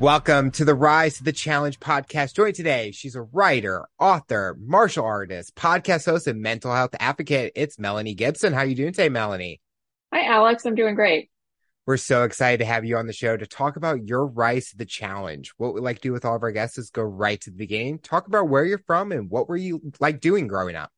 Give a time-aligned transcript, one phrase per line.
[0.00, 2.36] Welcome to the Rise to the Challenge podcast.
[2.36, 7.50] Joined today, she's a writer, author, martial artist, podcast host, and mental health advocate.
[7.56, 8.52] It's Melanie Gibson.
[8.52, 9.60] How are you doing today, Melanie?
[10.14, 10.64] Hi, Alex.
[10.64, 11.30] I'm doing great.
[11.84, 14.76] We're so excited to have you on the show to talk about your rise to
[14.76, 15.52] the challenge.
[15.56, 17.56] What we like to do with all of our guests is go right to the
[17.56, 20.92] beginning, talk about where you're from and what were you like doing growing up.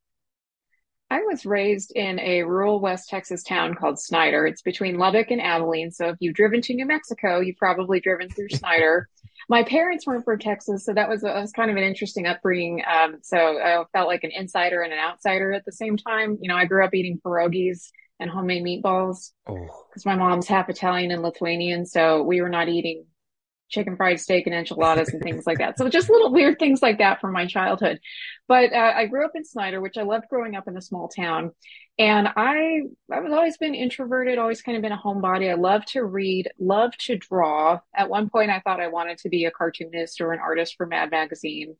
[1.10, 4.46] I was raised in a rural West Texas town called Snyder.
[4.46, 5.90] It's between Lubbock and Abilene.
[5.90, 9.08] So if you've driven to New Mexico, you've probably driven through Snyder.
[9.48, 12.84] My parents weren't from Texas, so that was, that was kind of an interesting upbringing.
[12.88, 16.38] Um, so I felt like an insider and an outsider at the same time.
[16.40, 17.88] You know, I grew up eating pierogies
[18.20, 20.06] and homemade meatballs because oh.
[20.06, 21.86] my mom's half Italian and Lithuanian.
[21.86, 23.06] So we were not eating
[23.70, 25.78] chicken fried steak and enchiladas and things like that.
[25.78, 28.00] So just little weird things like that from my childhood.
[28.48, 31.08] But uh, I grew up in Snyder, which I loved growing up in a small
[31.08, 31.52] town.
[31.98, 32.80] And I,
[33.12, 35.50] I've always been introverted, always kind of been a homebody.
[35.50, 37.80] I love to read, love to draw.
[37.94, 40.86] At one point, I thought I wanted to be a cartoonist or an artist for
[40.86, 41.76] Mad Magazine.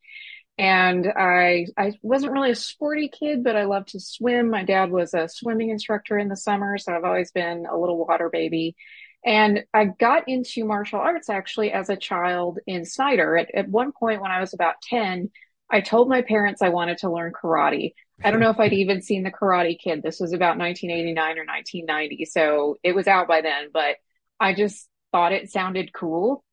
[0.59, 4.50] And I, I wasn't really a sporty kid, but I loved to swim.
[4.50, 7.97] My dad was a swimming instructor in the summer, so I've always been a little
[7.97, 8.77] water baby.
[9.25, 13.37] And I got into martial arts actually as a child in Snyder.
[13.37, 15.31] At, at one point when I was about 10,
[15.71, 17.93] I told my parents I wanted to learn karate.
[18.23, 20.03] I don't know if I'd even seen the Karate Kid.
[20.03, 22.25] This was about 1989 or 1990.
[22.27, 23.97] So it was out by then, but
[24.39, 26.45] I just thought it sounded cool.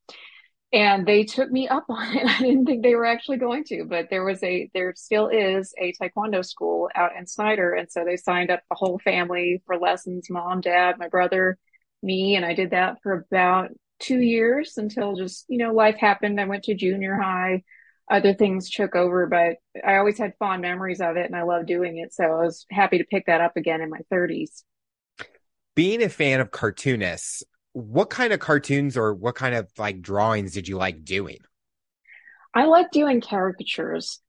[0.71, 2.25] And they took me up on it.
[2.25, 5.73] I didn't think they were actually going to, but there was a, there still is
[5.77, 7.73] a Taekwondo school out in Snyder.
[7.73, 11.57] And so they signed up the whole family for lessons, mom, dad, my brother,
[12.03, 12.35] me.
[12.35, 16.39] And I did that for about two years until just, you know, life happened.
[16.39, 17.63] I went to junior high.
[18.09, 21.65] Other things took over, but I always had fond memories of it and I love
[21.65, 22.13] doing it.
[22.13, 24.63] So I was happy to pick that up again in my 30s.
[25.75, 30.53] Being a fan of cartoonists, what kind of cartoons or what kind of like drawings
[30.53, 31.39] did you like doing?
[32.53, 34.19] I like doing caricatures.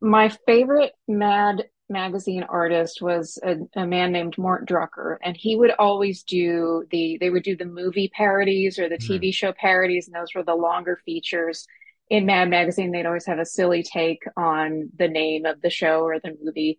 [0.00, 5.72] My favorite Mad magazine artist was a, a, man named Mort Drucker, and he would
[5.78, 9.08] always do the they would do the movie parodies or the mm.
[9.08, 11.66] TV show parodies, and those were the longer features.
[12.10, 16.00] In Mad Magazine, they'd always have a silly take on the name of the show
[16.00, 16.78] or the movie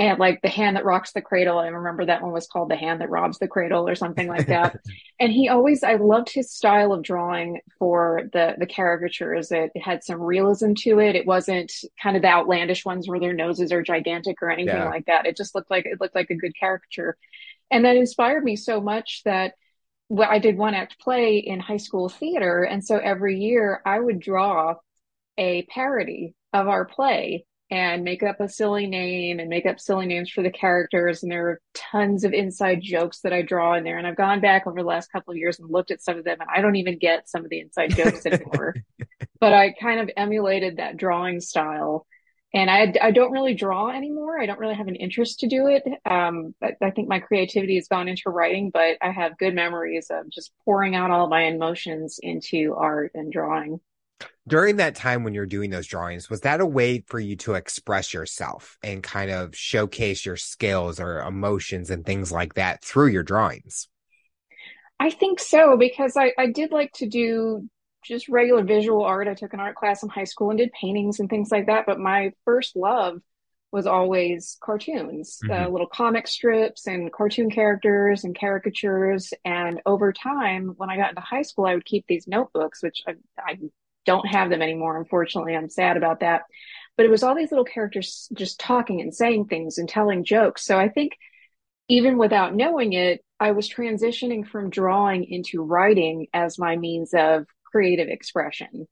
[0.00, 1.58] and like the hand that rocks the cradle.
[1.58, 4.46] I remember that one was called the hand that robs the cradle or something like
[4.48, 4.80] that.
[5.20, 9.52] and he always, I loved his style of drawing for the, the caricatures.
[9.52, 11.16] It, it, had some realism to it.
[11.16, 11.70] It wasn't
[12.02, 14.88] kind of the outlandish ones where their noses are gigantic or anything yeah.
[14.88, 15.26] like that.
[15.26, 17.18] It just looked like, it looked like a good caricature.
[17.70, 19.52] And that inspired me so much that
[20.08, 22.62] well, I did one act play in high school theater.
[22.64, 24.76] And so every year I would draw
[25.36, 30.06] a parody of our play and make up a silly name and make up silly
[30.06, 31.22] names for the characters.
[31.22, 33.96] And there are tons of inside jokes that I draw in there.
[33.96, 36.24] And I've gone back over the last couple of years and looked at some of
[36.24, 38.74] them, and I don't even get some of the inside jokes anymore.
[39.40, 42.06] but I kind of emulated that drawing style.
[42.52, 44.40] And I, I don't really draw anymore.
[44.40, 45.84] I don't really have an interest to do it.
[46.04, 50.08] Um, I, I think my creativity has gone into writing, but I have good memories
[50.10, 53.80] of just pouring out all my emotions into art and drawing
[54.50, 57.54] during that time when you're doing those drawings was that a way for you to
[57.54, 63.08] express yourself and kind of showcase your skills or emotions and things like that through
[63.08, 63.88] your drawings
[64.98, 67.68] i think so because i, I did like to do
[68.04, 71.20] just regular visual art i took an art class in high school and did paintings
[71.20, 73.20] and things like that but my first love
[73.72, 75.52] was always cartoons, mm-hmm.
[75.52, 79.32] uh, little comic strips and cartoon characters and caricatures.
[79.44, 83.02] And over time, when I got into high school, I would keep these notebooks, which
[83.06, 83.58] I, I
[84.10, 84.98] don't have them anymore.
[84.98, 86.42] Unfortunately, I'm sad about that.
[86.96, 90.66] But it was all these little characters just talking and saying things and telling jokes.
[90.66, 91.12] So I think
[91.88, 97.46] even without knowing it, I was transitioning from drawing into writing as my means of
[97.64, 98.88] creative expression.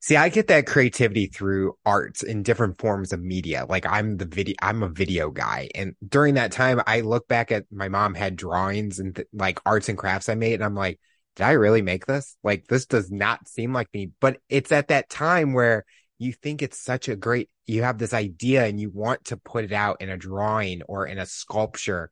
[0.00, 3.66] See, I get that creativity through arts in different forms of media.
[3.68, 5.68] Like I'm the video, I'm a video guy.
[5.74, 9.60] And during that time, I look back at my mom had drawings and th- like
[9.66, 10.54] arts and crafts I made.
[10.54, 11.00] And I'm like,
[11.36, 12.36] did I really make this?
[12.42, 14.10] Like, this does not seem like me.
[14.20, 15.84] But it's at that time where
[16.18, 19.64] you think it's such a great, you have this idea and you want to put
[19.64, 22.10] it out in a drawing or in a sculpture.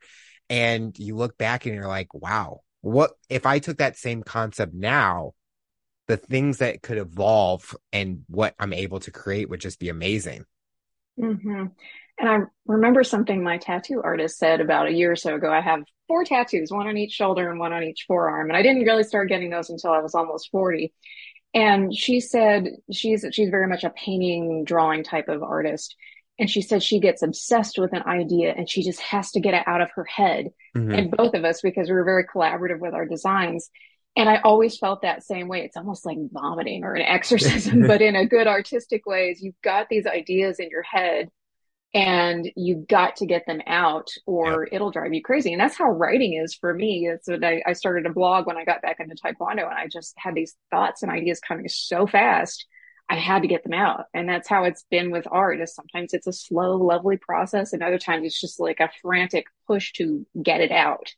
[0.51, 4.75] And you look back and you're like, wow, what if I took that same concept
[4.75, 5.33] now?
[6.07, 10.45] The things that could evolve and what I'm able to create would just be amazing.
[11.19, 11.67] Mm-hmm.
[12.19, 15.51] And I remember something my tattoo artist said about a year or so ago.
[15.51, 18.49] I have four tattoos, one on each shoulder and one on each forearm.
[18.51, 20.93] And I didn't really start getting those until I was almost 40.
[21.55, 25.95] And she said she's she's very much a painting, drawing type of artist.
[26.39, 29.55] And she said she gets obsessed with an idea and she just has to get
[29.55, 30.49] it out of her head.
[30.77, 30.95] Mm-hmm.
[30.95, 33.71] And both of us, because we were very collaborative with our designs,
[34.17, 35.63] And I always felt that same way.
[35.63, 39.61] It's almost like vomiting or an exorcism, but in a good artistic way is you've
[39.63, 41.31] got these ideas in your head
[41.95, 44.69] and you've got to get them out or yep.
[44.73, 45.53] it'll drive you crazy.
[45.53, 47.09] And that's how writing is for me.
[47.09, 49.87] It's what I, I started a blog when I got back into Taekwondo and I
[49.87, 52.67] just had these thoughts and ideas coming so fast.
[53.09, 54.07] I had to get them out.
[54.13, 57.73] And that's how it's been with art is sometimes it's a slow, lovely process.
[57.73, 61.15] And other times it's just like a frantic push to get it out.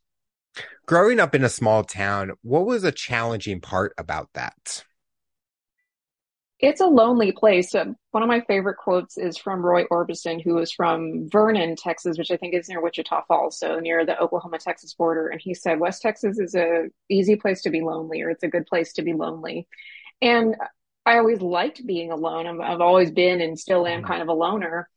[0.84, 4.84] Growing up in a small town, what was a challenging part about that?
[6.58, 7.74] It's a lonely place.
[7.74, 12.16] Um, one of my favorite quotes is from Roy Orbison, who is from Vernon, Texas,
[12.16, 15.28] which I think is near Wichita Falls, so near the Oklahoma Texas border.
[15.28, 18.48] And he said, West Texas is a easy place to be lonely, or it's a
[18.48, 19.68] good place to be lonely.
[20.22, 20.56] And
[21.04, 22.60] I always liked being alone.
[22.60, 24.06] i have always been and still am mm-hmm.
[24.08, 24.88] kind of a loner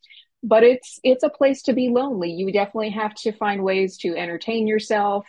[0.42, 4.16] but it's it's a place to be lonely you definitely have to find ways to
[4.16, 5.26] entertain yourself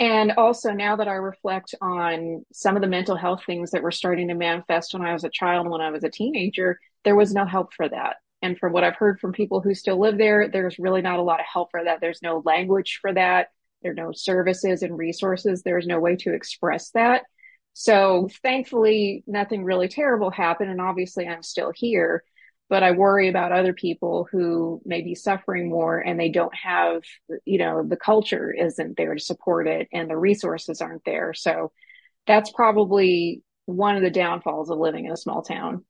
[0.00, 3.90] and also, now that I reflect on some of the mental health things that were
[3.90, 7.34] starting to manifest when I was a child, when I was a teenager, there was
[7.34, 8.16] no help for that.
[8.40, 11.22] And from what I've heard from people who still live there, there's really not a
[11.22, 12.00] lot of help for that.
[12.00, 13.48] There's no language for that.
[13.82, 15.62] There are no services and resources.
[15.62, 17.24] There's no way to express that.
[17.74, 20.70] So thankfully, nothing really terrible happened.
[20.70, 22.24] And obviously, I'm still here
[22.70, 27.02] but I worry about other people who may be suffering more and they don't have,
[27.44, 31.34] you know, the culture isn't there to support it and the resources aren't there.
[31.34, 31.72] So
[32.28, 35.84] that's probably one of the downfalls of living in a small town.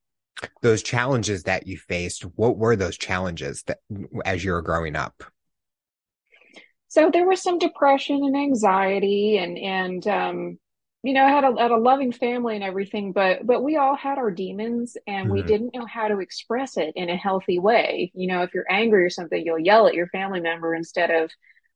[0.62, 3.80] Those challenges that you faced, what were those challenges that
[4.24, 5.22] as you were growing up?
[6.88, 10.58] So there was some depression and anxiety and and um,
[11.02, 13.96] you know, I had a, had a loving family and everything, but but we all
[13.96, 15.32] had our demons, and mm-hmm.
[15.32, 18.12] we didn't know how to express it in a healthy way.
[18.14, 21.30] You know, if you're angry or something, you'll yell at your family member instead of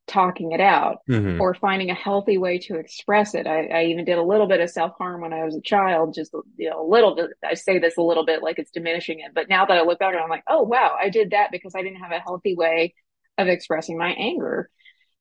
[0.06, 1.40] talking it out mm-hmm.
[1.40, 3.46] or finding a healthy way to express it.
[3.46, 6.12] I, I even did a little bit of self harm when I was a child,
[6.14, 7.30] just you know, a little bit.
[7.42, 10.00] I say this a little bit like it's diminishing it, but now that I look
[10.00, 12.94] back, I'm like, oh wow, I did that because I didn't have a healthy way
[13.38, 14.68] of expressing my anger,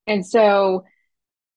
[0.07, 0.83] and so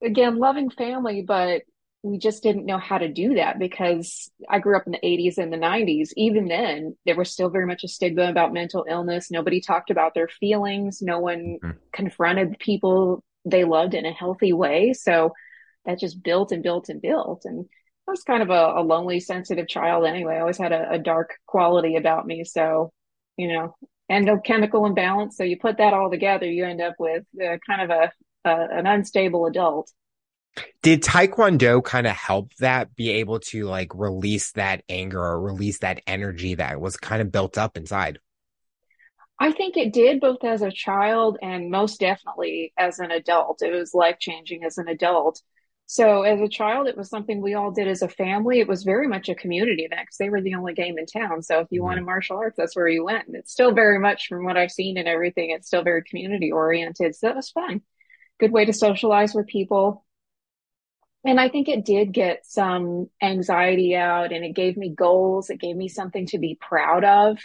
[0.03, 1.63] again, loving family, but
[2.07, 5.39] we just didn't know how to do that because I grew up in the 80s
[5.39, 6.11] and the 90s.
[6.17, 9.31] Even then, there was still very much a stigma about mental illness.
[9.31, 11.03] Nobody talked about their feelings.
[11.03, 11.79] No one mm-hmm.
[11.93, 14.93] confronted people they loved in a healthy way.
[14.93, 15.33] So
[15.85, 17.43] that just built and built and built.
[17.45, 17.67] And
[18.07, 20.37] I was kind of a, a lonely, sensitive child anyway.
[20.37, 22.45] I always had a, a dark quality about me.
[22.45, 22.93] So,
[23.37, 23.75] you know,
[24.11, 25.37] endochemical imbalance.
[25.37, 28.13] So you put that all together, you end up with uh, kind of a,
[28.49, 29.91] a an unstable adult.
[30.83, 35.81] Did Taekwondo kind of help that be able to like release that anger or release
[35.81, 38.19] that energy that was kind of built up inside?
[39.39, 43.63] I think it did both as a child and most definitely as an adult.
[43.63, 45.43] It was life changing as an adult.
[45.89, 48.61] So as a child, it was something we all did as a family.
[48.61, 51.43] It was very much a community event because they were the only game in town.
[51.43, 51.87] So if you mm-hmm.
[51.87, 53.27] wanted martial arts, that's where you went.
[53.27, 55.51] And it's still very much from what I've seen and everything.
[55.51, 57.15] It's still very community oriented.
[57.15, 57.83] So that was fun.
[58.41, 60.05] Good way to socialize with people
[61.27, 65.51] and I think it did get some anxiety out and it gave me goals.
[65.51, 67.39] It gave me something to be proud of.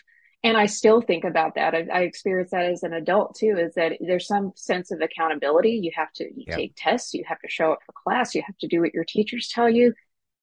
[0.43, 1.75] And I still think about that.
[1.75, 5.79] I, I experienced that as an adult too, is that there's some sense of accountability.
[5.83, 6.57] You have to you yep.
[6.57, 9.03] take tests, you have to show up for class, you have to do what your
[9.03, 9.93] teachers tell you.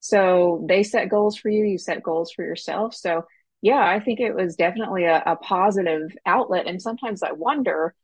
[0.01, 2.95] So they set goals for you, you set goals for yourself.
[2.95, 3.25] So
[3.61, 6.67] yeah, I think it was definitely a, a positive outlet.
[6.69, 7.95] And sometimes I wonder,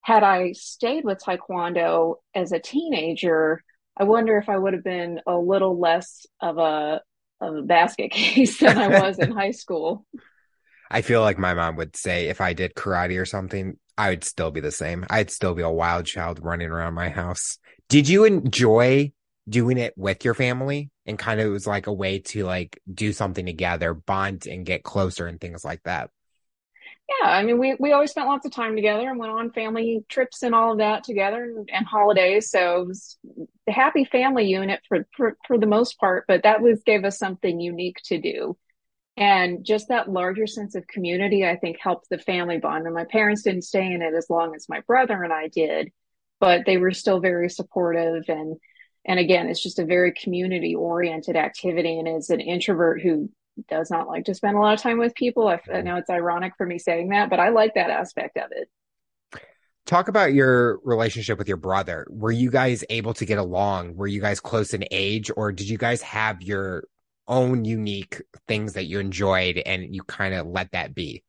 [0.00, 3.62] had I stayed with Taekwondo as a teenager,
[3.96, 7.00] I wonder if I would have been a little less of a
[7.40, 10.06] of a basket case than I was in high school.
[10.90, 14.24] I feel like my mom would say if I did karate or something, I would
[14.24, 15.04] still be the same.
[15.10, 17.58] I'd still be a wild child running around my house.
[17.88, 19.12] Did you enjoy
[19.48, 22.80] doing it with your family and kind of it was like a way to like
[22.92, 26.10] do something together, bond and get closer and things like that?
[27.08, 30.04] Yeah, I mean, we, we always spent lots of time together and went on family
[30.08, 32.50] trips and all of that together and, and holidays.
[32.50, 33.16] So it was
[33.66, 37.18] the happy family unit for, for, for the most part, but that was gave us
[37.18, 38.56] something unique to do.
[39.16, 42.86] And just that larger sense of community, I think helped the family bond.
[42.86, 45.92] And my parents didn't stay in it as long as my brother and I did,
[46.40, 48.56] but they were still very supportive and,
[49.04, 52.00] and again, it's just a very community oriented activity.
[52.00, 53.30] And as an introvert who
[53.68, 55.48] does not like to spend a lot of time with people.
[55.48, 58.50] I, I know it's ironic for me saying that, but I like that aspect of
[58.52, 58.68] it.
[59.86, 62.06] Talk about your relationship with your brother.
[62.10, 63.94] Were you guys able to get along?
[63.94, 66.84] Were you guys close in age, or did you guys have your
[67.28, 71.22] own unique things that you enjoyed and you kind of let that be?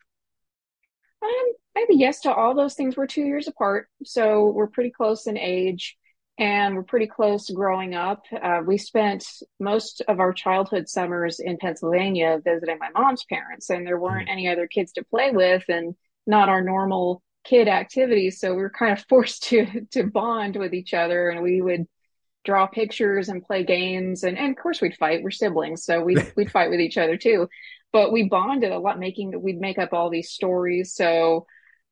[1.21, 2.97] Um, maybe yes to all those things.
[2.97, 5.95] We're two years apart, so we're pretty close in age.
[6.39, 8.23] And we're pretty close growing up.
[8.31, 9.25] Uh, we spent
[9.59, 14.33] most of our childhood summers in Pennsylvania visiting my mom's parents, and there weren't mm.
[14.33, 15.95] any other kids to play with, and
[16.27, 18.39] not our normal kid activities.
[18.39, 21.85] So we were kind of forced to to bond with each other, and we would
[22.45, 25.23] draw pictures and play games, and, and of course we'd fight.
[25.23, 27.49] We're siblings, so we'd we'd fight with each other too.
[27.91, 30.93] But we bonded a lot, making we'd make up all these stories.
[30.93, 31.47] So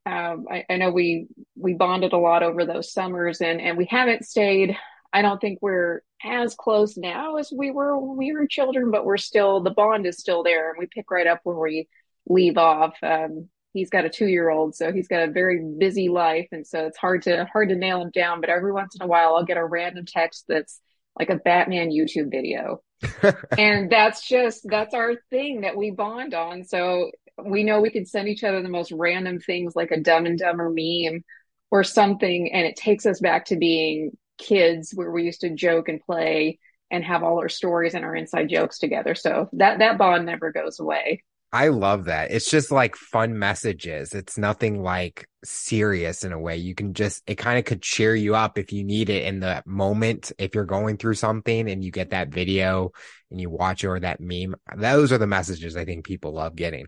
[0.06, 3.86] um, I, I, know we we bonded a lot over those summers, and and we
[3.90, 4.78] haven't stayed.
[5.12, 9.06] I don't think we're as close now as we were when we were children, but
[9.06, 11.88] we're still the bond is still there, and we pick right up where we
[12.28, 12.96] leave off.
[13.02, 16.68] Um, he's got a two year old, so he's got a very busy life, and
[16.68, 18.42] so it's hard to hard to nail him down.
[18.42, 20.80] But every once in a while, I'll get a random text that's
[21.18, 22.82] like a Batman YouTube video.
[23.58, 26.64] and that's just that's our thing that we bond on.
[26.64, 27.12] So
[27.44, 30.40] we know we can send each other the most random things like a dumb and
[30.40, 31.24] dumber meme
[31.72, 35.90] or something and it takes us back to being kids where we used to joke
[35.90, 36.60] and play
[36.92, 40.52] and have all our stories and our inside jokes together so that that bond never
[40.52, 41.22] goes away
[41.54, 42.32] I love that.
[42.32, 44.14] It's just like fun messages.
[44.14, 46.58] It's nothing like serious in a way.
[46.58, 49.40] You can just, it kind of could cheer you up if you need it in
[49.40, 50.34] the moment.
[50.38, 52.92] If you're going through something and you get that video
[53.32, 56.88] and you watch or that meme, those are the messages I think people love getting.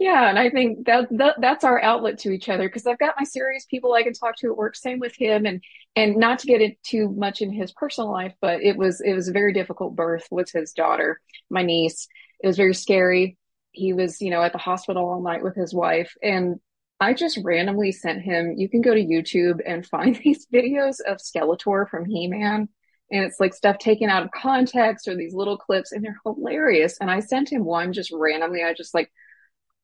[0.00, 3.16] Yeah, and I think that, that that's our outlet to each other because I've got
[3.18, 4.74] my serious people I can talk to at work.
[4.74, 5.62] Same with him, and
[5.94, 9.12] and not to get it too much in his personal life, but it was it
[9.12, 12.08] was a very difficult birth with his daughter, my niece.
[12.42, 13.36] It was very scary.
[13.72, 16.58] He was, you know, at the hospital all night with his wife, and
[16.98, 18.54] I just randomly sent him.
[18.56, 22.70] You can go to YouTube and find these videos of Skeletor from He Man,
[23.12, 26.96] and it's like stuff taken out of context or these little clips, and they're hilarious.
[27.02, 28.62] And I sent him one just randomly.
[28.64, 29.10] I just like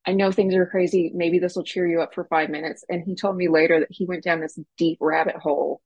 [0.07, 1.11] I know things are crazy.
[1.15, 2.85] Maybe this will cheer you up for five minutes.
[2.89, 5.81] And he told me later that he went down this deep rabbit hole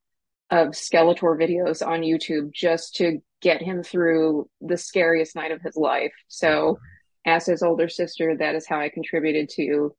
[0.51, 5.77] of Skeletor videos on YouTube just to get him through the scariest night of his
[5.77, 6.13] life.
[6.29, 6.79] So,
[7.25, 9.95] as his older sister, that is how I contributed to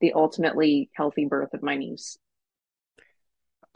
[0.00, 2.18] the ultimately healthy birth of my niece.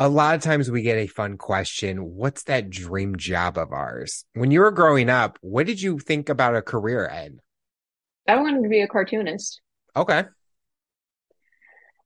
[0.01, 4.25] A lot of times we get a fun question What's that dream job of ours?
[4.35, 7.41] When you were growing up, what did you think about a career in?
[8.29, 9.61] I wanted to be a cartoonist.
[9.97, 10.25] Okay.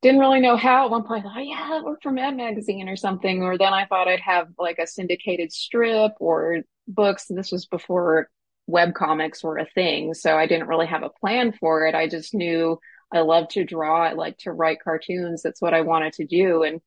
[0.02, 1.24] Didn't really know how at one point.
[1.24, 3.42] I thought, oh, yeah, I work for Mad Magazine or something.
[3.42, 6.58] Or then I thought I'd have like a syndicated strip or
[6.88, 7.26] books.
[7.28, 8.28] This was before
[8.66, 10.14] web comics were a thing.
[10.14, 11.94] So I didn't really have a plan for it.
[11.94, 12.80] I just knew
[13.12, 14.02] I love to draw.
[14.02, 15.42] I like to write cartoons.
[15.42, 16.62] That's what I wanted to do.
[16.62, 16.80] And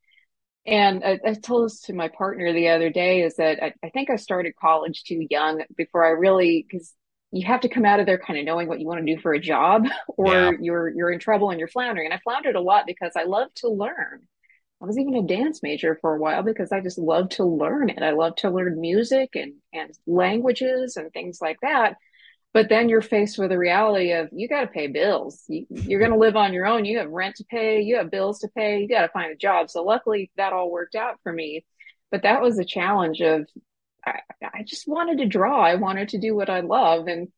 [0.67, 3.89] and I, I told this to my partner the other day is that I, I
[3.89, 6.91] think I started college too young before I really because
[7.31, 9.19] you have to come out of there kind of knowing what you want to do
[9.21, 10.51] for a job or yeah.
[10.59, 12.07] you're you're in trouble and you're floundering.
[12.07, 14.21] And i floundered a lot because i love to learn.
[14.81, 17.89] I was even a dance major for a while because i just love to learn
[17.89, 21.97] it i love to learn music and and languages and things like that.
[22.55, 25.43] But then you're faced with the reality of you got to pay bills.
[25.49, 26.85] You, you're going to live on your own.
[26.85, 27.81] You have rent to pay.
[27.81, 28.79] You have bills to pay.
[28.79, 29.69] You got to find a job.
[29.69, 31.65] So luckily that all worked out for me.
[32.11, 33.45] But that was a challenge of
[34.05, 35.61] I, just wanted to draw.
[35.61, 37.07] I wanted to do what I love.
[37.07, 37.29] And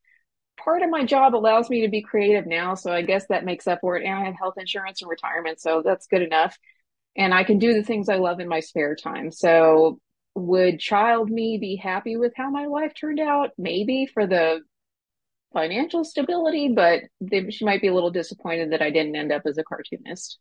[0.58, 2.74] part of my job allows me to be creative now.
[2.74, 4.04] So I guess that makes up for it.
[4.04, 5.60] And I have health insurance and retirement.
[5.60, 6.56] So that's good enough.
[7.16, 9.30] And I can do the things I love in my spare time.
[9.30, 9.98] So
[10.34, 13.50] would child me be happy with how my life turned out?
[13.58, 14.60] Maybe for the
[15.52, 19.42] financial stability, but they, she might be a little disappointed that I didn't end up
[19.46, 20.38] as a cartoonist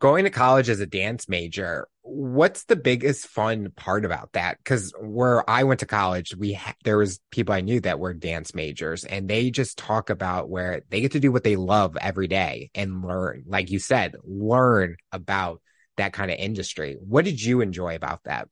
[0.00, 4.92] going to college as a dance major what's the biggest fun part about that because
[5.00, 8.54] where i went to college we ha- there was people i knew that were dance
[8.54, 12.28] majors and they just talk about where they get to do what they love every
[12.28, 15.60] day and learn like you said learn about
[15.96, 18.48] that kind of industry what did you enjoy about that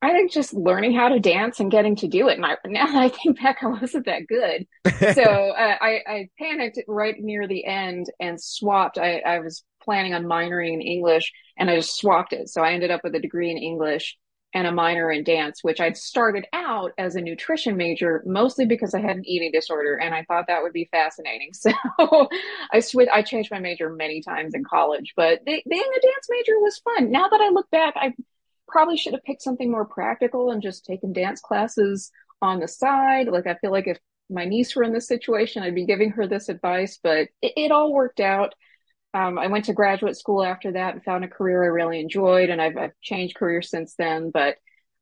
[0.00, 2.36] I think just learning how to dance and getting to do it.
[2.36, 4.66] And I, now that I think back, I wasn't that good.
[5.14, 8.98] So uh, I, I, panicked right near the end and swapped.
[8.98, 12.50] I, I was planning on minoring in English and I just swapped it.
[12.50, 14.18] So I ended up with a degree in English
[14.52, 18.92] and a minor in dance, which I'd started out as a nutrition major, mostly because
[18.92, 21.52] I had an eating disorder and I thought that would be fascinating.
[21.54, 22.28] So
[22.70, 26.58] I switched, I changed my major many times in college, but being a dance major
[26.60, 27.10] was fun.
[27.10, 28.12] Now that I look back, I
[28.68, 33.28] probably should have picked something more practical and just taken dance classes on the side.
[33.28, 36.26] Like I feel like if my niece were in this situation, I'd be giving her
[36.26, 38.54] this advice, but it, it all worked out.
[39.14, 42.50] Um, I went to graduate school after that and found a career I really enjoyed,
[42.50, 44.30] and I've, I've changed careers since then.
[44.30, 44.56] But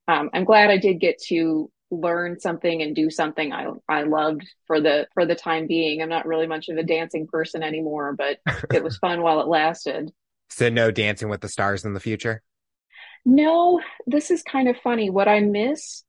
[0.08, 4.42] um, I'm glad I did get to learn something and do something I I loved
[4.66, 6.02] for the for the time being.
[6.02, 8.38] I'm not really much of a dancing person anymore, but
[8.72, 10.10] it was fun while it lasted.
[10.48, 12.42] So no dancing with the stars in the future?
[13.24, 15.10] No, this is kind of funny.
[15.10, 16.04] What I miss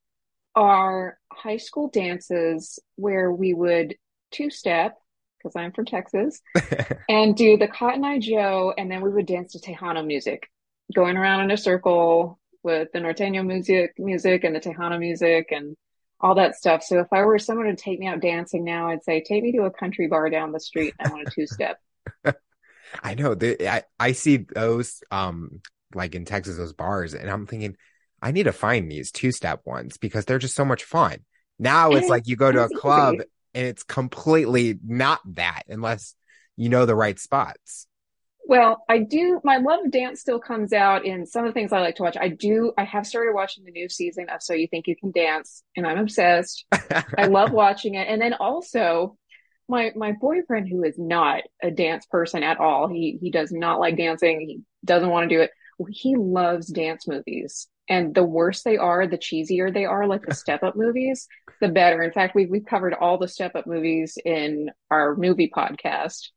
[0.56, 3.96] are high school dances where we would
[4.32, 4.98] two step,
[5.38, 6.42] because I'm from Texas,
[7.10, 10.50] and do the Cotton Eye Joe, and then we would dance to Tejano music,
[10.94, 15.76] going around in a circle with the norteño music, music and the Tejano music and
[16.20, 16.84] all that stuff.
[16.84, 19.52] So if I were someone to take me out dancing now, I'd say take me
[19.54, 20.94] to a country bar down the street.
[21.00, 21.80] I want a two step.
[23.04, 25.62] I know the, I, I see those um
[25.94, 27.78] like in Texas those bars and I'm thinking
[28.22, 31.20] I need to find these two step ones because they're just so much fun.
[31.60, 33.26] Now it's like you go to a club easy.
[33.58, 36.14] And it's completely not that unless
[36.58, 37.88] you know the right spots.
[38.46, 39.42] Well, I do.
[39.44, 42.04] My love of dance still comes out in some of the things I like to
[42.04, 42.16] watch.
[42.18, 42.72] I do.
[42.78, 45.88] I have started watching the new season of So You Think You Can Dance, and
[45.88, 46.66] I'm obsessed.
[47.18, 48.08] I love watching it.
[48.08, 49.18] And then also,
[49.68, 53.80] my my boyfriend, who is not a dance person at all, he he does not
[53.80, 54.40] like dancing.
[54.42, 55.50] He doesn't want to do it.
[55.90, 60.36] He loves dance movies, and the worse they are, the cheesier they are, like the
[60.36, 61.28] Step Up movies,
[61.62, 62.02] the better.
[62.02, 66.30] In fact, we've we've covered all the Step Up movies in our movie podcast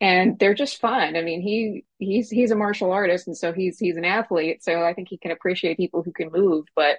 [0.00, 1.16] and they're just fun.
[1.16, 4.62] I mean, he he's he's a martial artist, and so he's he's an athlete.
[4.62, 6.66] So I think he can appreciate people who can move.
[6.74, 6.98] But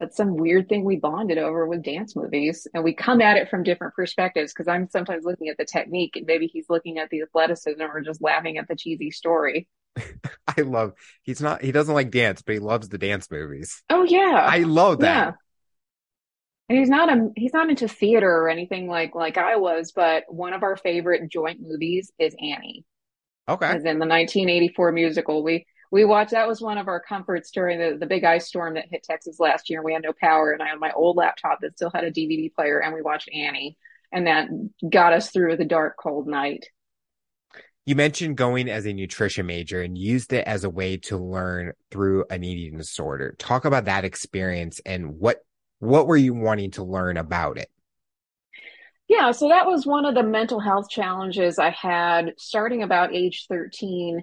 [0.00, 3.48] that's some weird thing we bonded over with dance movies, and we come at it
[3.48, 4.52] from different perspectives.
[4.52, 8.00] Because I'm sometimes looking at the technique, and maybe he's looking at the athleticism, or
[8.00, 9.68] just laughing at the cheesy story.
[10.56, 10.94] I love.
[11.22, 11.62] He's not.
[11.62, 13.82] He doesn't like dance, but he loves the dance movies.
[13.90, 15.26] Oh yeah, I love that.
[15.26, 15.32] Yeah
[16.70, 20.22] and he's not a he's not into theater or anything like like I was, but
[20.28, 22.84] one of our favorite joint movies is Annie.
[23.48, 23.66] Okay.
[23.66, 25.42] As in the 1984 musical.
[25.42, 28.74] We we watched that was one of our comforts during the, the big ice storm
[28.74, 29.82] that hit Texas last year.
[29.82, 32.52] We had no power and I had my old laptop that still had a DVD
[32.54, 33.76] player and we watched Annie
[34.12, 34.48] and that
[34.88, 36.66] got us through the dark cold night.
[37.86, 41.72] You mentioned going as a nutrition major and used it as a way to learn
[41.90, 43.34] through an eating disorder.
[43.38, 45.38] Talk about that experience and what
[45.80, 47.70] what were you wanting to learn about it?
[49.08, 53.46] Yeah, so that was one of the mental health challenges I had starting about age
[53.48, 54.22] 13.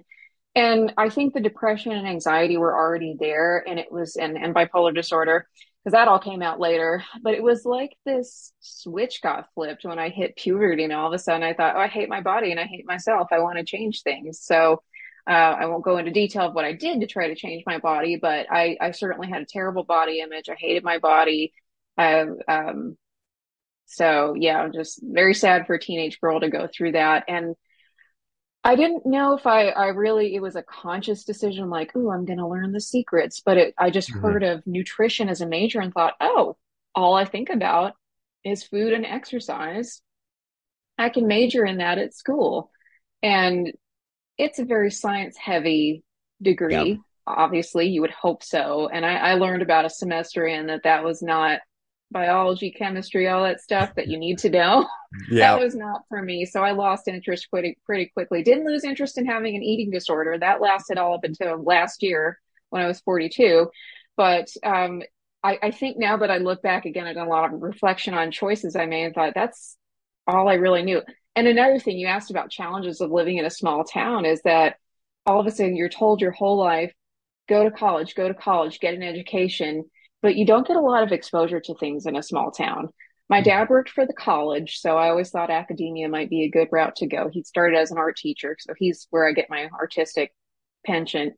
[0.58, 4.52] And I think the depression and anxiety were already there, and it was, and, and
[4.52, 5.46] bipolar disorder,
[5.84, 7.04] because that all came out later.
[7.22, 11.12] But it was like this switch got flipped when I hit puberty, and all of
[11.12, 13.28] a sudden I thought, oh, I hate my body and I hate myself.
[13.30, 14.40] I want to change things.
[14.42, 14.82] So
[15.28, 17.78] uh, I won't go into detail of what I did to try to change my
[17.78, 20.48] body, but I, I certainly had a terrible body image.
[20.48, 21.52] I hated my body.
[21.96, 22.96] I, um,
[23.86, 27.26] so yeah, I'm just very sad for a teenage girl to go through that.
[27.28, 27.54] And
[28.64, 32.24] I didn't know if I, I really, it was a conscious decision, like, oh, I'm
[32.24, 33.40] going to learn the secrets.
[33.40, 34.20] But it, I just mm-hmm.
[34.20, 36.56] heard of nutrition as a major and thought, oh,
[36.94, 37.94] all I think about
[38.44, 40.02] is food and exercise.
[40.98, 42.70] I can major in that at school.
[43.22, 43.72] And
[44.36, 46.02] it's a very science heavy
[46.42, 46.74] degree.
[46.74, 46.98] Yep.
[47.26, 48.88] Obviously, you would hope so.
[48.88, 51.60] And I, I learned about a semester in that that was not
[52.10, 54.86] biology, chemistry, all that stuff that you need to know.
[55.30, 55.56] Yeah.
[55.56, 56.44] that was not for me.
[56.44, 58.42] So I lost interest pretty, pretty quickly.
[58.42, 60.36] Didn't lose interest in having an eating disorder.
[60.36, 63.70] That lasted all up until last year when I was 42.
[64.18, 65.00] But um,
[65.42, 68.30] I, I think now that I look back again, done a lot of reflection on
[68.30, 69.78] choices I made and thought that's
[70.26, 71.00] all I really knew.
[71.34, 74.76] And another thing you asked about challenges of living in a small town is that
[75.24, 76.92] all of a sudden you're told your whole life,
[77.48, 79.84] go to college, go to college, get an education,
[80.22, 82.90] but you don't get a lot of exposure to things in a small town.
[83.28, 86.68] My dad worked for the college, so I always thought academia might be a good
[86.72, 87.28] route to go.
[87.30, 90.34] He started as an art teacher, so he's where I get my artistic
[90.86, 91.34] penchant.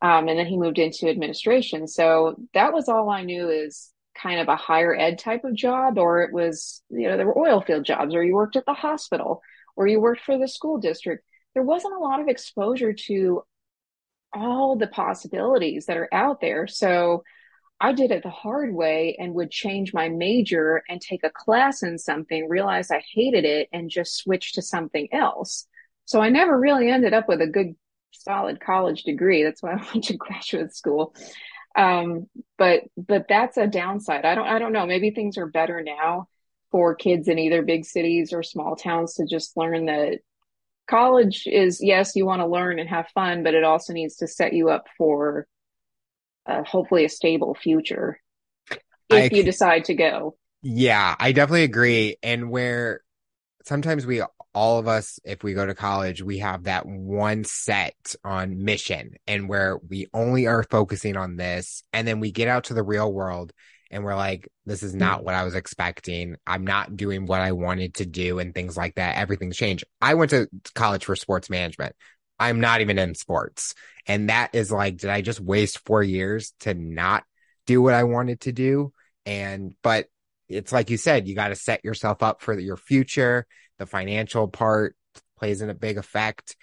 [0.00, 1.88] Um, and then he moved into administration.
[1.88, 5.98] So that was all I knew is kind of a higher ed type of job,
[5.98, 8.74] or it was, you know, there were oil field jobs, or you worked at the
[8.74, 9.42] hospital,
[9.76, 11.24] or you worked for the school district.
[11.54, 13.42] There wasn't a lot of exposure to
[14.32, 16.66] all the possibilities that are out there.
[16.66, 17.24] So
[17.80, 21.82] I did it the hard way and would change my major and take a class
[21.82, 25.66] in something, realize I hated it, and just switch to something else.
[26.04, 27.74] So I never really ended up with a good,
[28.12, 29.42] solid college degree.
[29.42, 31.14] That's why I went to graduate school.
[31.76, 34.24] Um, but but that's a downside.
[34.24, 34.86] I don't I don't know.
[34.86, 36.28] Maybe things are better now
[36.70, 40.20] for kids in either big cities or small towns to just learn that
[40.88, 44.28] college is yes, you want to learn and have fun, but it also needs to
[44.28, 45.46] set you up for
[46.46, 48.20] uh, hopefully a stable future
[49.10, 50.36] if I, you decide to go.
[50.62, 52.16] Yeah, I definitely agree.
[52.22, 53.00] And where
[53.64, 54.22] sometimes we
[54.54, 59.14] all of us, if we go to college, we have that one set on mission
[59.26, 61.82] and where we only are focusing on this.
[61.92, 63.52] And then we get out to the real world
[63.90, 66.36] and we're like, this is not what I was expecting.
[66.46, 69.16] I'm not doing what I wanted to do and things like that.
[69.16, 69.84] Everything's changed.
[70.00, 71.94] I went to college for sports management.
[72.38, 73.74] I'm not even in sports.
[74.06, 77.24] And that is like, did I just waste four years to not
[77.66, 78.92] do what I wanted to do?
[79.24, 80.06] And, but
[80.48, 83.46] it's like you said, you got to set yourself up for your future.
[83.78, 84.96] The financial part
[85.38, 86.56] plays in a big effect.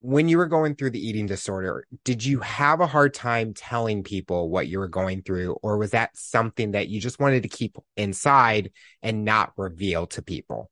[0.00, 4.02] When you were going through the eating disorder, did you have a hard time telling
[4.02, 5.56] people what you were going through?
[5.62, 8.70] Or was that something that you just wanted to keep inside
[9.02, 10.70] and not reveal to people?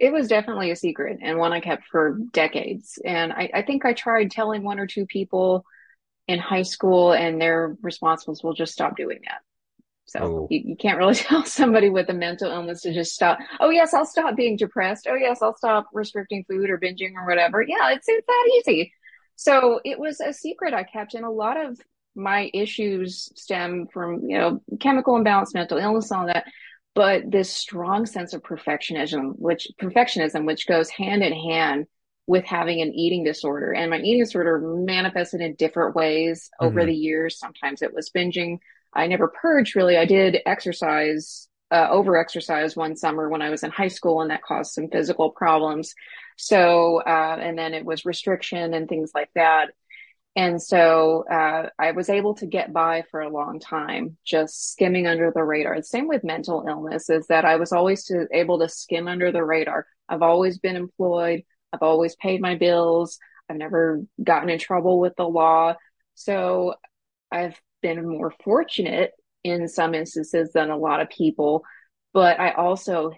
[0.00, 2.98] It was definitely a secret and one I kept for decades.
[3.04, 5.64] And I, I think I tried telling one or two people
[6.26, 9.40] in high school, and their response was, "We'll just stop doing that."
[10.06, 10.46] So oh.
[10.50, 13.38] you, you, can't really tell somebody with a mental illness to just stop.
[13.60, 15.06] Oh yes, I'll stop being depressed.
[15.08, 17.62] Oh yes, I'll stop restricting food or binging or whatever.
[17.62, 18.92] Yeah, it's it's that easy.
[19.36, 21.80] So it was a secret I kept, and a lot of
[22.14, 26.46] my issues stem from you know chemical imbalance, mental illness, all that
[26.94, 31.86] but this strong sense of perfectionism, which perfectionism, which goes hand in hand
[32.26, 33.72] with having an eating disorder.
[33.72, 36.66] And my eating disorder manifested in different ways mm-hmm.
[36.66, 37.38] over the years.
[37.38, 38.58] Sometimes it was binging.
[38.94, 39.96] I never purged really.
[39.96, 44.30] I did exercise, uh, over exercise one summer when I was in high school, and
[44.30, 45.94] that caused some physical problems.
[46.36, 49.70] So, uh, and then it was restriction and things like that.
[50.36, 55.06] And so uh, I was able to get by for a long time, just skimming
[55.06, 55.76] under the radar.
[55.76, 59.32] The same with mental illness is that I was always to, able to skim under
[59.32, 59.86] the radar.
[60.08, 61.42] I've always been employed.
[61.72, 63.18] I've always paid my bills.
[63.48, 65.74] I've never gotten in trouble with the law.
[66.14, 66.74] So
[67.32, 69.12] I've been more fortunate
[69.42, 71.64] in some instances than a lot of people.
[72.12, 73.12] But I also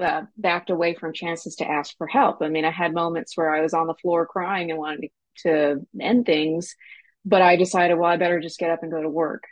[0.00, 2.38] uh, backed away from chances to ask for help.
[2.40, 5.08] I mean, I had moments where I was on the floor crying and wanted to
[5.38, 6.76] to end things.
[7.24, 9.44] But I decided, well, I better just get up and go to work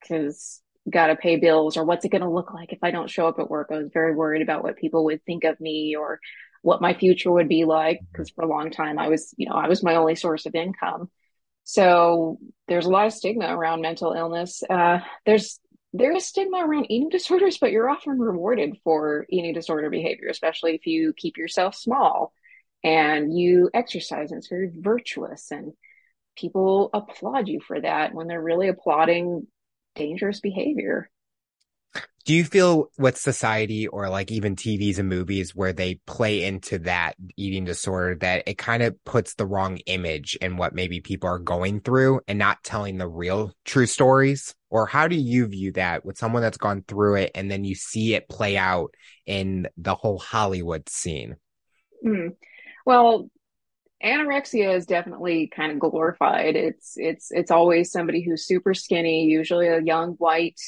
[0.00, 3.10] because got to pay bills or what's it going to look like if I don't
[3.10, 3.68] show up at work?
[3.70, 6.18] I was very worried about what people would think of me or
[6.62, 9.54] what my future would be like because for a long time I was, you know,
[9.54, 11.10] I was my only source of income.
[11.64, 14.62] So there's a lot of stigma around mental illness.
[14.68, 15.60] Uh, there's
[15.92, 20.74] there is stigma around eating disorders, but you're often rewarded for eating disorder behavior, especially
[20.74, 22.32] if you keep yourself small
[22.84, 25.72] and you exercise and it's very virtuous and
[26.36, 29.46] people applaud you for that when they're really applauding
[29.94, 31.10] dangerous behavior
[32.28, 36.78] do you feel with society or like even TVs and movies where they play into
[36.80, 41.30] that eating disorder that it kind of puts the wrong image in what maybe people
[41.30, 44.54] are going through and not telling the real true stories?
[44.68, 47.74] Or how do you view that with someone that's gone through it and then you
[47.74, 48.92] see it play out
[49.24, 51.36] in the whole Hollywood scene?
[52.04, 52.36] Mm.
[52.88, 53.28] Well,
[54.02, 56.56] anorexia is definitely kind of glorified.
[56.56, 60.58] It's it's it's always somebody who's super skinny, usually a young white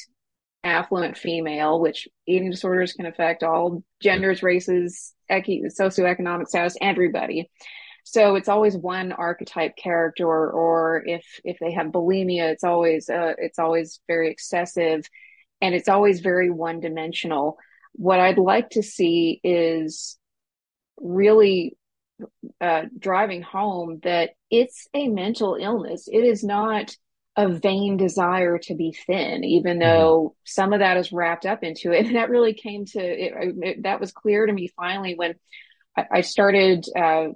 [0.63, 7.49] affluent female, which eating disorders can affect all genders, races, socioeconomic status, everybody.
[8.03, 13.09] So it's always one archetype character, or, or if if they have bulimia, it's always
[13.09, 15.09] uh, it's always very excessive,
[15.59, 17.57] and it's always very one dimensional.
[17.93, 20.19] What I'd like to see is
[20.99, 21.77] really
[22.59, 26.07] uh, driving home that it's a mental illness.
[26.11, 26.95] It is not
[27.37, 29.89] a vain desire to be thin, even mm-hmm.
[29.89, 32.05] though some of that is wrapped up into it.
[32.11, 35.35] And that really came to it, it that was clear to me finally when
[35.97, 36.85] I, I started.
[36.95, 37.29] Uh,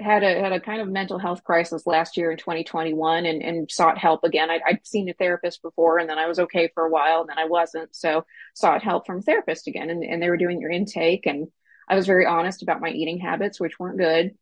[0.00, 3.70] had a had a kind of mental health crisis last year in 2021 and, and
[3.70, 4.50] sought help again.
[4.50, 7.28] I, would seen a therapist before and then I was okay for a while and
[7.28, 7.94] then I wasn't.
[7.94, 11.46] So sought help from a therapist again and, and they were doing your intake and
[11.88, 14.32] I was very honest about my eating habits, which weren't good.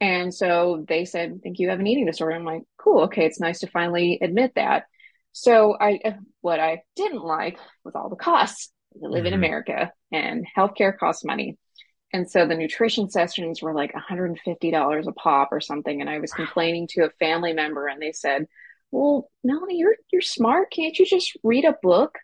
[0.00, 2.34] And so they said, I think you have an eating disorder.
[2.34, 3.04] I'm like, cool.
[3.04, 3.24] Okay.
[3.24, 4.84] It's nice to finally admit that.
[5.32, 8.70] So I, what I didn't like was all the costs.
[8.94, 9.26] We live mm-hmm.
[9.28, 11.58] in America and healthcare costs money.
[12.12, 16.00] And so the nutrition sessions were like $150 a pop or something.
[16.00, 18.46] And I was complaining to a family member and they said,
[18.90, 20.70] well, Melanie, you're, you're smart.
[20.70, 22.18] Can't you just read a book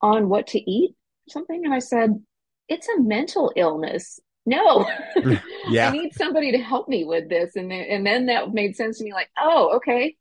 [0.00, 0.94] on what to eat?
[1.28, 1.64] Something.
[1.64, 2.22] And I said,
[2.68, 4.20] it's a mental illness.
[4.46, 4.86] No,
[5.68, 5.88] yeah.
[5.88, 7.56] I need somebody to help me with this.
[7.56, 10.16] And then, and then that made sense to me like, oh, okay.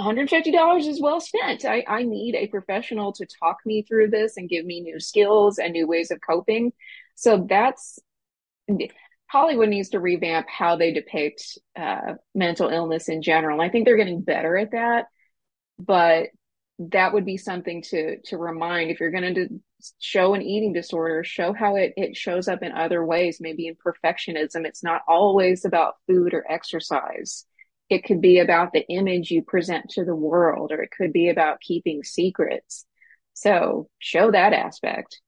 [0.00, 1.64] $150 is well spent.
[1.64, 5.58] I, I need a professional to talk me through this and give me new skills
[5.58, 6.72] and new ways of coping.
[7.14, 7.98] So that's
[9.26, 13.60] Hollywood needs to revamp how they depict uh, mental illness in general.
[13.60, 15.06] I think they're getting better at that.
[15.78, 16.28] But
[16.78, 19.48] that would be something to to remind if you're going to
[19.98, 23.76] show an eating disorder show how it it shows up in other ways maybe in
[23.76, 24.66] perfectionism.
[24.66, 27.44] It's not always about food or exercise.
[27.88, 31.28] It could be about the image you present to the world or it could be
[31.28, 32.86] about keeping secrets.
[33.34, 35.20] So show that aspect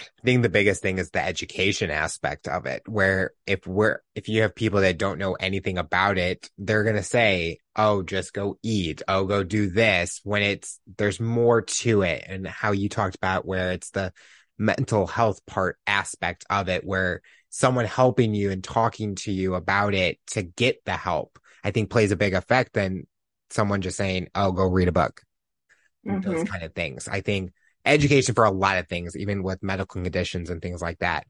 [0.00, 4.28] I think the biggest thing is the education aspect of it, where if we're, if
[4.28, 8.32] you have people that don't know anything about it, they're going to say, Oh, just
[8.32, 9.02] go eat.
[9.08, 12.24] Oh, go do this when it's, there's more to it.
[12.26, 14.12] And how you talked about where it's the
[14.58, 19.94] mental health part aspect of it, where someone helping you and talking to you about
[19.94, 23.06] it to get the help, I think plays a big effect than
[23.50, 25.22] someone just saying, Oh, go read a book.
[26.06, 26.28] Mm-hmm.
[26.28, 27.08] Those kind of things.
[27.08, 27.52] I think
[27.84, 31.26] education for a lot of things, even with medical conditions and things like that.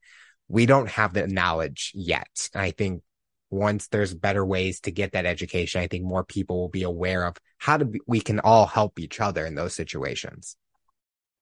[0.49, 2.49] We don't have the knowledge yet.
[2.55, 3.03] And I think
[3.51, 7.25] once there's better ways to get that education, I think more people will be aware
[7.25, 10.57] of how to be, we can all help each other in those situations.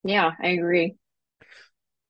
[0.05, 0.97] Yeah, I agree.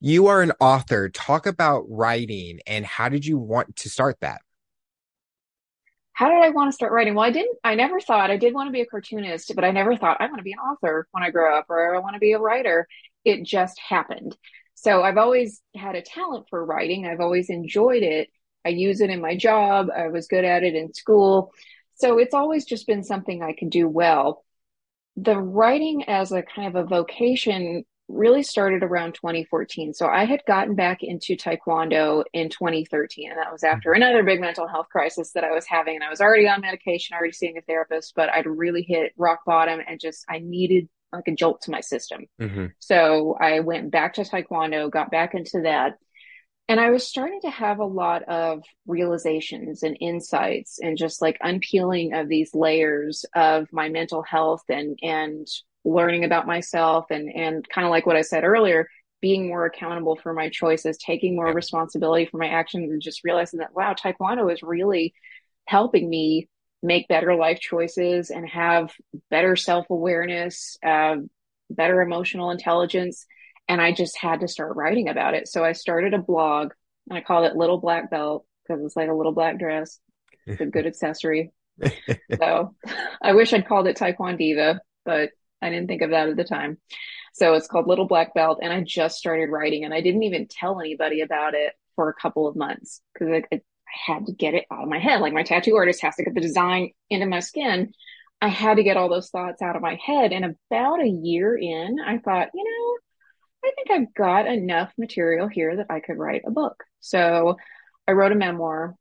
[0.00, 1.08] You are an author.
[1.08, 4.40] Talk about writing and how did you want to start that?
[6.18, 7.14] How did I want to start writing?
[7.14, 9.70] Well, I didn't, I never thought I did want to be a cartoonist, but I
[9.70, 12.14] never thought I want to be an author when I grow up or I want
[12.14, 12.88] to be a writer.
[13.24, 14.37] It just happened.
[14.74, 17.07] So I've always had a talent for writing.
[17.07, 18.31] I've always enjoyed it.
[18.66, 19.90] I use it in my job.
[19.96, 21.52] I was good at it in school.
[21.94, 24.44] So it's always just been something I could do well.
[25.14, 29.92] The writing as a kind of a vocation really started around 2014.
[29.92, 34.03] So I had gotten back into Taekwondo in 2013, and that was after mm-hmm.
[34.03, 35.97] another big mental health crisis that I was having.
[35.97, 39.40] And I was already on medication, already seeing a therapist, but I'd really hit rock
[39.44, 42.27] bottom and just I needed like a jolt to my system.
[42.40, 42.66] Mm-hmm.
[42.79, 45.99] So I went back to Taekwondo, got back into that.
[46.71, 51.38] And I was starting to have a lot of realizations and insights and just like
[51.40, 55.47] unpeeling of these layers of my mental health and and
[55.88, 58.88] learning about myself and and kind of like what I said earlier,
[59.20, 63.61] being more accountable for my choices, taking more responsibility for my actions, and just realizing
[63.61, 65.14] that wow, Taekwondo is really
[65.66, 66.48] helping me
[66.83, 68.92] make better life choices and have
[69.31, 71.16] better self awareness, uh,
[71.70, 73.27] better emotional intelligence.
[73.68, 75.48] And I just had to start writing about it.
[75.48, 76.72] So I started a blog
[77.09, 79.98] and I called it Little Black Belt because it's like a little black dress.
[80.46, 81.53] It's a good accessory.
[82.38, 82.74] so
[83.22, 86.79] I wish I'd called it Taekwondo, but I didn't think of that at the time.
[87.35, 88.59] So it's called Little Black Belt.
[88.62, 92.14] And I just started writing and I didn't even tell anybody about it for a
[92.14, 95.23] couple of months because I, I, had to get it out of my head.
[95.23, 97.92] Like my tattoo artist has to get the design into my skin.
[98.40, 100.31] I had to get all those thoughts out of my head.
[100.31, 105.49] And about a year in, I thought, you know, I think I've got enough material
[105.49, 106.85] here that I could write a book.
[107.01, 107.57] So
[108.07, 108.94] I wrote a memoir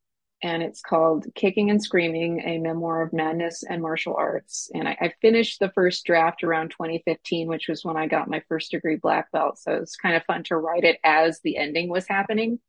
[0.43, 4.69] and it's called Kicking and Screaming, a memoir of madness and martial arts.
[4.73, 8.43] And I, I, finished the first draft around 2015, which was when I got my
[8.47, 9.57] first degree black belt.
[9.57, 12.59] So it's kind of fun to write it as the ending was happening.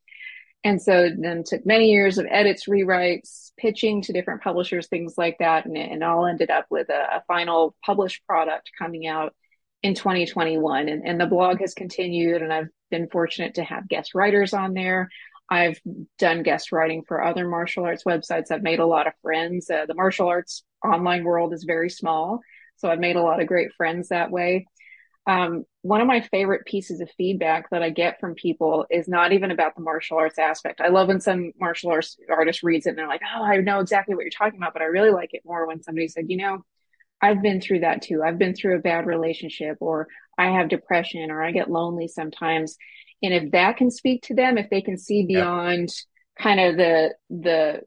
[0.64, 5.36] And so then took many years of edits, rewrites, pitching to different publishers, things like
[5.38, 5.66] that.
[5.66, 9.34] And and all ended up with a, a final published product coming out
[9.82, 10.88] in 2021.
[10.88, 14.74] And, and the blog has continued and I've been fortunate to have guest writers on
[14.74, 15.10] there.
[15.50, 15.80] I've
[16.18, 18.50] done guest writing for other martial arts websites.
[18.50, 19.70] I've made a lot of friends.
[19.70, 22.40] Uh, the martial arts online world is very small,
[22.76, 24.66] so I've made a lot of great friends that way.
[25.26, 29.32] Um, one of my favorite pieces of feedback that I get from people is not
[29.32, 30.80] even about the martial arts aspect.
[30.80, 33.80] I love when some martial arts artist reads it and they're like, "Oh, I know
[33.80, 36.38] exactly what you're talking about," but I really like it more when somebody said, "You
[36.38, 36.64] know,
[37.20, 38.22] I've been through that too.
[38.22, 40.08] I've been through a bad relationship, or
[40.38, 42.76] I have depression, or I get lonely sometimes."
[43.22, 46.42] And if that can speak to them, if they can see beyond yep.
[46.42, 47.80] kind of the, the,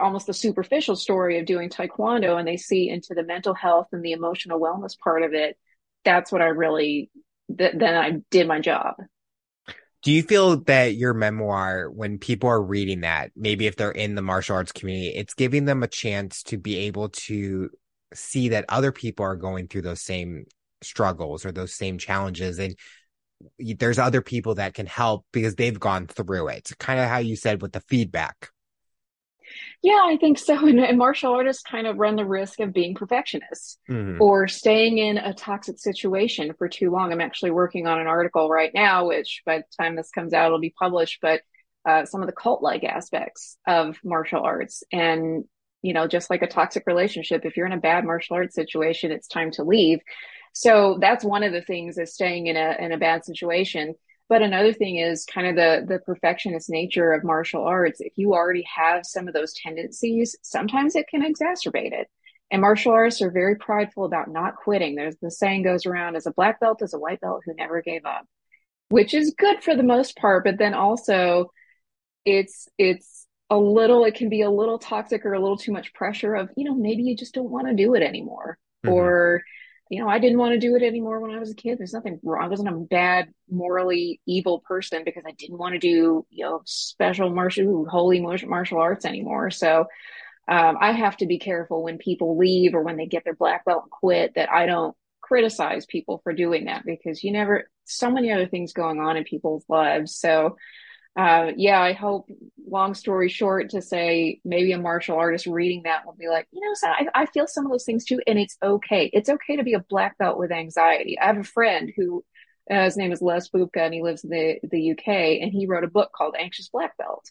[0.00, 4.02] almost the superficial story of doing taekwondo and they see into the mental health and
[4.02, 5.56] the emotional wellness part of it,
[6.04, 7.10] that's what I really,
[7.56, 8.94] th- then I did my job.
[10.02, 14.16] Do you feel that your memoir, when people are reading that, maybe if they're in
[14.16, 17.70] the martial arts community, it's giving them a chance to be able to
[18.12, 20.46] see that other people are going through those same
[20.82, 22.74] struggles or those same challenges and
[23.58, 26.70] there's other people that can help because they've gone through it.
[26.78, 28.50] Kind of how you said with the feedback.
[29.82, 30.52] Yeah, I think so.
[30.66, 34.22] And, and martial artists kind of run the risk of being perfectionists mm-hmm.
[34.22, 37.12] or staying in a toxic situation for too long.
[37.12, 40.46] I'm actually working on an article right now, which by the time this comes out,
[40.46, 41.42] it'll be published, but
[41.84, 44.84] uh, some of the cult like aspects of martial arts.
[44.92, 45.44] And,
[45.82, 49.10] you know, just like a toxic relationship, if you're in a bad martial arts situation,
[49.10, 49.98] it's time to leave.
[50.52, 53.94] So that's one of the things is staying in a in a bad situation.
[54.28, 58.00] But another thing is kind of the the perfectionist nature of martial arts.
[58.00, 62.08] If you already have some of those tendencies, sometimes it can exacerbate it.
[62.50, 64.94] And martial artists are very prideful about not quitting.
[64.94, 67.80] There's the saying goes around as a black belt is a white belt who never
[67.80, 68.26] gave up,
[68.90, 71.50] which is good for the most part, but then also
[72.26, 75.94] it's it's a little it can be a little toxic or a little too much
[75.94, 78.58] pressure of, you know, maybe you just don't want to do it anymore.
[78.84, 78.94] Mm-hmm.
[78.94, 79.42] Or
[79.92, 81.76] you know, I didn't want to do it anymore when I was a kid.
[81.76, 82.42] There's nothing wrong.
[82.42, 86.62] I wasn't a bad, morally evil person because I didn't want to do, you know,
[86.64, 89.50] special martial, holy martial arts anymore.
[89.50, 89.80] So
[90.48, 93.66] um, I have to be careful when people leave or when they get their black
[93.66, 98.10] belt and quit that I don't criticize people for doing that because you never, so
[98.10, 100.16] many other things going on in people's lives.
[100.16, 100.56] So
[101.16, 102.28] uh, yeah, I hope,
[102.66, 106.60] long story short, to say maybe a martial artist reading that will be like, you
[106.60, 109.10] know, so I, I feel some of those things too, and it's okay.
[109.12, 111.18] It's okay to be a black belt with anxiety.
[111.18, 112.24] I have a friend who,
[112.70, 115.66] uh, his name is Les Bubka, and he lives in the, the UK, and he
[115.66, 117.28] wrote a book called Anxious Black Belt.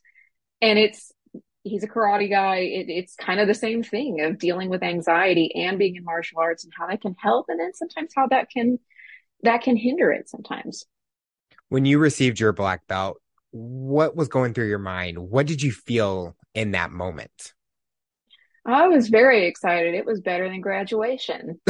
[0.61, 1.11] And it's,
[1.63, 2.57] he's a karate guy.
[2.57, 6.39] It, it's kind of the same thing of dealing with anxiety and being in martial
[6.39, 8.77] arts and how that can help, and then sometimes how that can,
[9.41, 10.85] that can hinder it sometimes.
[11.69, 13.20] When you received your black belt,
[13.51, 15.17] what was going through your mind?
[15.17, 17.53] What did you feel in that moment?
[18.65, 19.95] I was very excited.
[19.95, 21.59] It was better than graduation.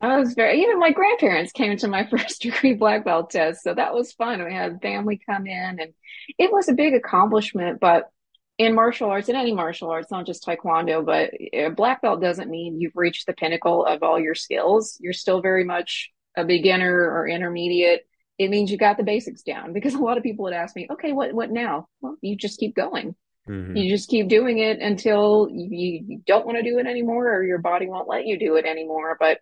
[0.00, 3.62] I was very, even my grandparents came to my first degree black belt test.
[3.62, 4.44] So that was fun.
[4.44, 5.92] We had family come in and
[6.38, 7.78] it was a big accomplishment.
[7.80, 8.10] But
[8.58, 12.50] in martial arts, in any martial arts, not just Taekwondo, but a black belt doesn't
[12.50, 14.98] mean you've reached the pinnacle of all your skills.
[15.00, 18.06] You're still very much a beginner or intermediate
[18.38, 20.88] it means you got the basics down because a lot of people would ask me,
[20.90, 21.88] okay, what, what now?
[22.00, 23.14] Well, you just keep going.
[23.48, 23.76] Mm-hmm.
[23.76, 27.44] You just keep doing it until you, you don't want to do it anymore or
[27.44, 29.16] your body won't let you do it anymore.
[29.18, 29.40] But,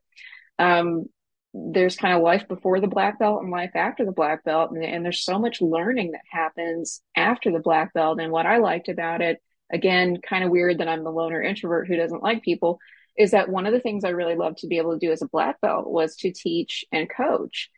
[0.59, 1.07] um,
[1.53, 4.71] there's kind of life before the black belt and life after the black belt.
[4.71, 8.21] And, and there's so much learning that happens after the black belt.
[8.21, 11.89] And what I liked about it, again, kind of weird that I'm the loner introvert
[11.89, 12.79] who doesn't like people,
[13.19, 15.23] is that one of the things I really loved to be able to do as
[15.23, 17.69] a black belt was to teach and coach.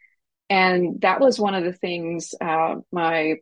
[0.52, 3.36] And that was one of the things uh, my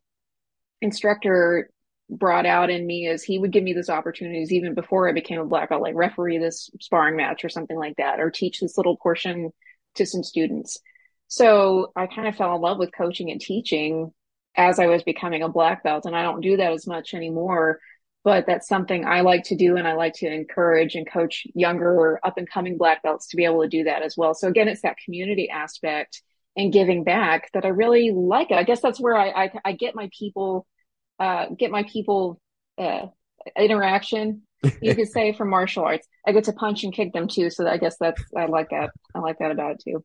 [0.81, 1.69] instructor
[2.09, 5.41] brought out in me is he would give me those opportunities even before I became
[5.41, 8.77] a black belt, like referee this sparring match or something like that, or teach this
[8.77, 9.51] little portion
[9.97, 10.79] to some students.
[11.27, 14.13] So I kind of fell in love with coaching and teaching
[14.55, 16.07] as I was becoming a black belt.
[16.07, 17.81] And I don't do that as much anymore,
[18.23, 19.77] but that's something I like to do.
[19.77, 23.47] And I like to encourage and coach younger up and coming black belts to be
[23.47, 24.33] able to do that as well.
[24.33, 26.23] So again, it's that community aspect
[26.57, 28.57] and giving back that I really like it.
[28.57, 30.67] I guess that's where I I, I get my people
[31.19, 32.41] uh, get my people
[32.79, 33.07] uh,
[33.57, 34.43] interaction.
[34.83, 36.07] You could say from martial arts.
[36.27, 38.91] I get to punch and kick them too, so I guess that's I like that.
[39.15, 40.05] I like that about it too.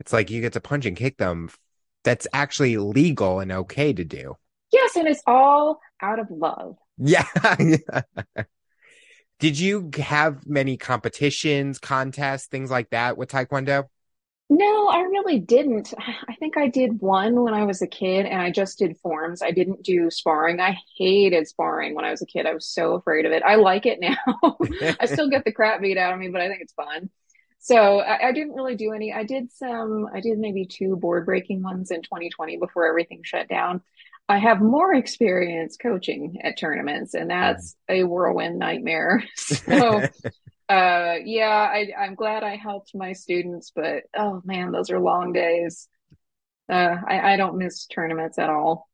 [0.00, 1.50] It's like you get to punch and kick them.
[2.04, 4.34] That's actually legal and okay to do.
[4.72, 6.76] Yes, and it's all out of love.
[6.98, 7.26] Yeah.
[9.38, 13.84] Did you have many competitions, contests, things like that with Taekwondo?
[14.54, 15.94] No, I really didn't.
[16.28, 19.40] I think I did one when I was a kid and I just did forms.
[19.40, 20.60] I didn't do sparring.
[20.60, 22.44] I hated sparring when I was a kid.
[22.44, 23.42] I was so afraid of it.
[23.42, 24.16] I like it now.
[25.00, 27.08] I still get the crap beat out of me, but I think it's fun.
[27.60, 29.12] So I, I, didn't really do any.
[29.12, 33.48] I did some, I did maybe two board breaking ones in 2020 before everything shut
[33.48, 33.80] down.
[34.28, 38.00] I have more experience coaching at tournaments, and that's mm.
[38.00, 39.24] a whirlwind nightmare.
[39.36, 40.02] So
[40.68, 45.32] uh, yeah, I, I'm glad I helped my students, but oh man, those are long
[45.32, 45.88] days.
[46.68, 48.88] Uh, I, I don't miss tournaments at all.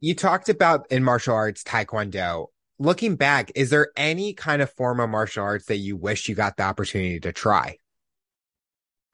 [0.00, 2.46] You talked about in martial arts, Taekwondo.
[2.78, 6.34] Looking back, is there any kind of form of martial arts that you wish you
[6.34, 7.76] got the opportunity to try?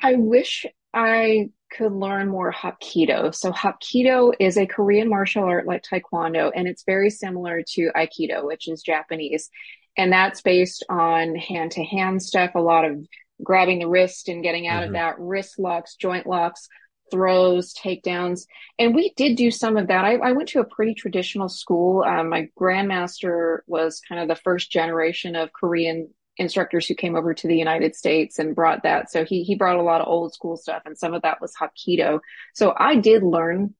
[0.01, 0.64] I wish
[0.95, 3.35] I could learn more Hapkido.
[3.35, 8.45] So Hapkido is a Korean martial art like Taekwondo, and it's very similar to Aikido,
[8.45, 9.51] which is Japanese.
[9.97, 13.07] And that's based on hand to hand stuff, a lot of
[13.43, 14.89] grabbing the wrist and getting out mm-hmm.
[14.89, 16.69] of that, wrist locks, joint locks,
[17.11, 18.47] throws, takedowns.
[18.79, 20.05] And we did do some of that.
[20.05, 22.03] I, I went to a pretty traditional school.
[22.03, 27.33] Um, my grandmaster was kind of the first generation of Korean instructors who came over
[27.33, 29.11] to the United States and brought that.
[29.11, 31.55] So he, he brought a lot of old school stuff and some of that was
[31.55, 32.21] Hapkido.
[32.55, 33.75] So I did learn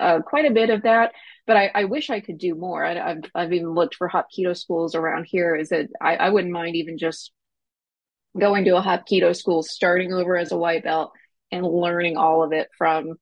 [0.00, 1.12] uh, quite a bit of that
[1.46, 2.84] but I, I, wish I could do more.
[2.84, 5.56] I, have I've even looked for Hapkido schools around here.
[5.56, 7.32] Is that I, I wouldn't mind even just
[8.38, 11.12] going to a Hapkido school, starting over as a white belt,
[11.50, 13.14] and learning all of it from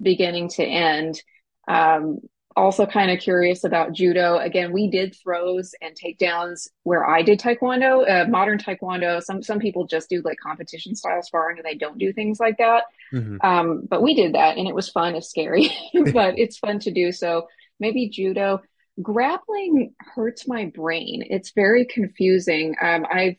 [0.00, 1.20] beginning to end.
[1.68, 2.18] Um,
[2.56, 4.38] also, kind of curious about judo.
[4.38, 9.22] Again, we did throws and takedowns where I did taekwondo, uh, modern taekwondo.
[9.22, 12.56] Some some people just do like competition style sparring and they don't do things like
[12.56, 12.84] that.
[13.12, 13.46] Mm-hmm.
[13.46, 15.14] Um, but we did that, and it was fun.
[15.14, 15.70] It's scary,
[16.14, 17.12] but it's fun to do.
[17.12, 17.46] So
[17.80, 18.62] maybe judo.
[19.02, 21.24] Grappling hurts my brain.
[21.28, 22.74] It's very confusing.
[22.80, 23.36] Um, I've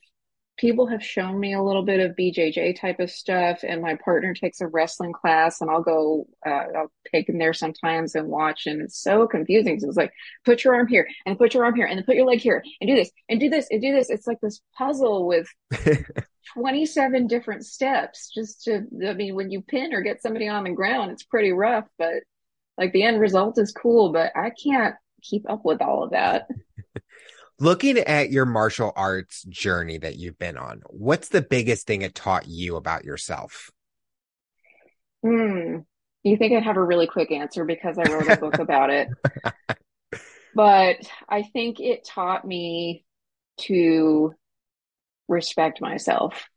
[0.58, 4.34] people have shown me a little bit of BJJ type of stuff, and my partner
[4.34, 8.66] takes a wrestling class, and I'll go, uh, I'll take him there sometimes and watch,
[8.66, 9.80] and it's so confusing.
[9.80, 10.12] So it's like,
[10.46, 12.64] put your arm here, and put your arm here, and then put your leg here,
[12.82, 14.10] and do this, and do this, and do this.
[14.10, 15.48] It's like this puzzle with
[16.54, 20.72] 27 different steps just to, I mean, when you pin or get somebody on the
[20.72, 22.24] ground, it's pretty rough, but
[22.78, 26.48] like the end result is cool, but I can't keep up with all of that.
[27.60, 32.14] Looking at your martial arts journey that you've been on, what's the biggest thing it
[32.14, 33.72] taught you about yourself?
[35.24, 35.78] Hmm.
[36.24, 39.08] You think I'd have a really quick answer because I wrote a book about it.
[40.54, 40.98] But
[41.28, 43.06] I think it taught me
[43.62, 44.34] to
[45.28, 46.48] respect myself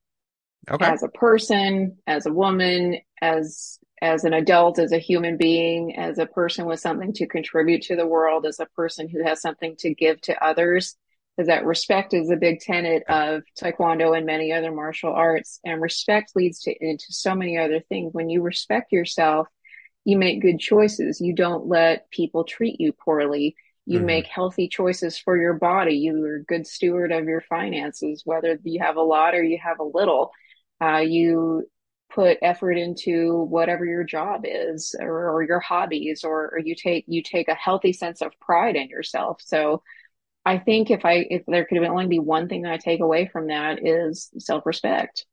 [0.70, 0.84] Okay.
[0.84, 6.18] as a person, as a woman, as as an adult, as a human being, as
[6.18, 9.76] a person with something to contribute to the world, as a person who has something
[9.78, 10.96] to give to others.
[11.36, 15.60] Because that respect is a big tenet of Taekwondo and many other martial arts.
[15.64, 18.12] And respect leads to into so many other things.
[18.12, 19.48] When you respect yourself,
[20.04, 21.20] you make good choices.
[21.20, 23.54] You don't let people treat you poorly.
[23.86, 24.04] You Mhm.
[24.04, 25.96] make healthy choices for your body.
[25.96, 29.78] You're a good steward of your finances, whether you have a lot or you have
[29.78, 30.32] a little.
[30.82, 31.68] Uh, you
[32.10, 37.04] put effort into whatever your job is or, or your hobbies, or, or you take
[37.08, 39.40] you take a healthy sense of pride in yourself.
[39.44, 39.82] So
[40.44, 43.28] I think if I if there could only be one thing that I take away
[43.32, 45.26] from that is self-respect.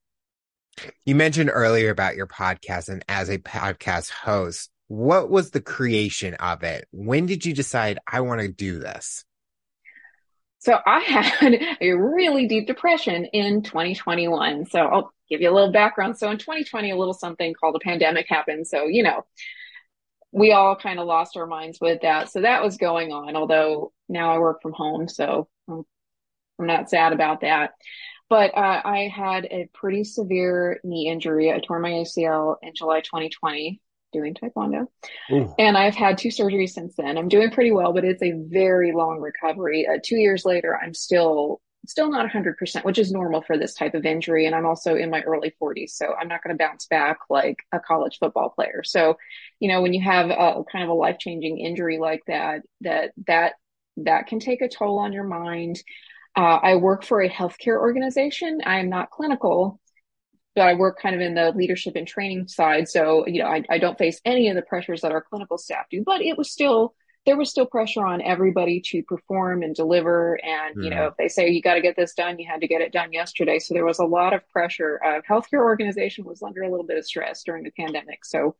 [1.05, 6.35] You mentioned earlier about your podcast and as a podcast host, what was the creation
[6.35, 6.87] of it?
[6.91, 9.25] When did you decide I want to do this?
[10.59, 14.65] So I had a really deep depression in 2021.
[14.67, 16.17] So I'll give you a little background.
[16.17, 18.67] So in 2020, a little something called a pandemic happened.
[18.67, 19.25] So, you know,
[20.31, 22.31] we all kind of lost our minds with that.
[22.31, 25.07] So that was going on, although now I work from home.
[25.07, 25.85] So I'm,
[26.59, 27.73] not sad about that.
[28.29, 31.51] But uh, I had a pretty severe knee injury.
[31.51, 33.79] I tore my ACL in July 2020
[34.11, 34.87] doing Taekwondo.
[35.31, 35.53] Ooh.
[35.59, 37.17] And I've had two surgeries since then.
[37.17, 39.87] I'm doing pretty well, but it's a very long recovery.
[39.87, 43.93] Uh, two years later, I'm still still not 100%, which is normal for this type
[43.93, 44.45] of injury.
[44.45, 47.57] And I'm also in my early 40s, so I'm not going to bounce back like
[47.71, 48.83] a college football player.
[48.83, 49.17] So,
[49.59, 53.11] you know, when you have a kind of a life changing injury like that, that
[53.27, 53.53] that
[53.97, 55.81] that can take a toll on your mind.
[56.35, 58.61] Uh, I work for a healthcare organization.
[58.65, 59.79] I am not clinical,
[60.55, 62.87] but I work kind of in the leadership and training side.
[62.87, 65.85] So, you know, I, I don't face any of the pressures that our clinical staff
[65.89, 66.93] do, but it was still,
[67.27, 70.39] there was still pressure on everybody to perform and deliver.
[70.43, 71.11] And, you know, Mhm.
[71.11, 73.11] if they say you got to get this done, you had to get it done
[73.11, 73.59] yesterday.
[73.59, 74.99] So there was a lot of pressure.
[75.03, 78.23] Uh, healthcare organization was under a little bit of stress during the pandemic.
[78.23, 78.55] So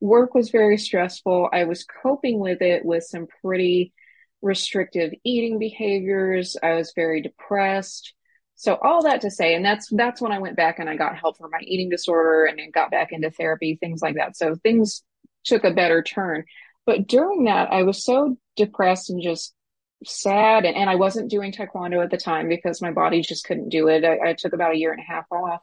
[0.00, 1.50] work was very stressful.
[1.52, 3.92] I was coping with it with some pretty
[4.40, 6.56] restrictive eating behaviors.
[6.62, 8.14] I was very depressed.
[8.54, 11.18] So all that to say, and that's that's when I went back and I got
[11.18, 14.36] help for my eating disorder and then got back into therapy, things like that.
[14.36, 15.02] So things
[15.44, 16.44] took a better turn.
[16.86, 19.54] But during that, I was so depressed and just
[20.04, 23.68] sad, and, and I wasn't doing taekwondo at the time because my body just couldn't
[23.68, 24.04] do it.
[24.04, 25.60] I, I took about a year and a half off.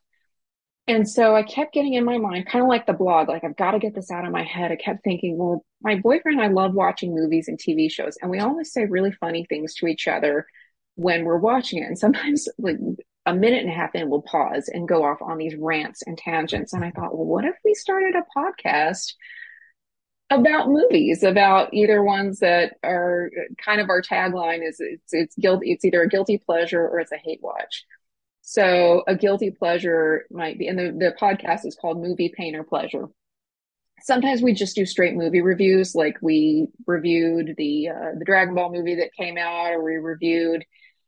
[0.88, 3.56] And so I kept getting in my mind, kind of like the blog, like I've
[3.56, 4.72] got to get this out of my head.
[4.72, 8.32] I kept thinking, well, my boyfriend and I love watching movies and TV shows, and
[8.32, 10.48] we always say really funny things to each other
[10.96, 11.86] when we're watching it.
[11.86, 12.78] And sometimes, like
[13.26, 16.18] a minute and a half in, we'll pause and go off on these rants and
[16.18, 16.74] tangents.
[16.74, 19.14] And I thought, well, what if we started a podcast
[20.30, 23.32] about movies, about either ones that are
[23.64, 27.12] kind of our tagline is it's it's guilty, it's either a guilty pleasure or it's
[27.12, 27.86] a hate watch.
[28.42, 32.64] So a guilty pleasure might be, and the, the podcast is called Movie Pain or
[32.64, 33.08] Pleasure.
[34.02, 38.72] Sometimes we just do straight movie reviews, like we reviewed the uh, the Dragon Ball
[38.72, 40.64] movie that came out, or we reviewed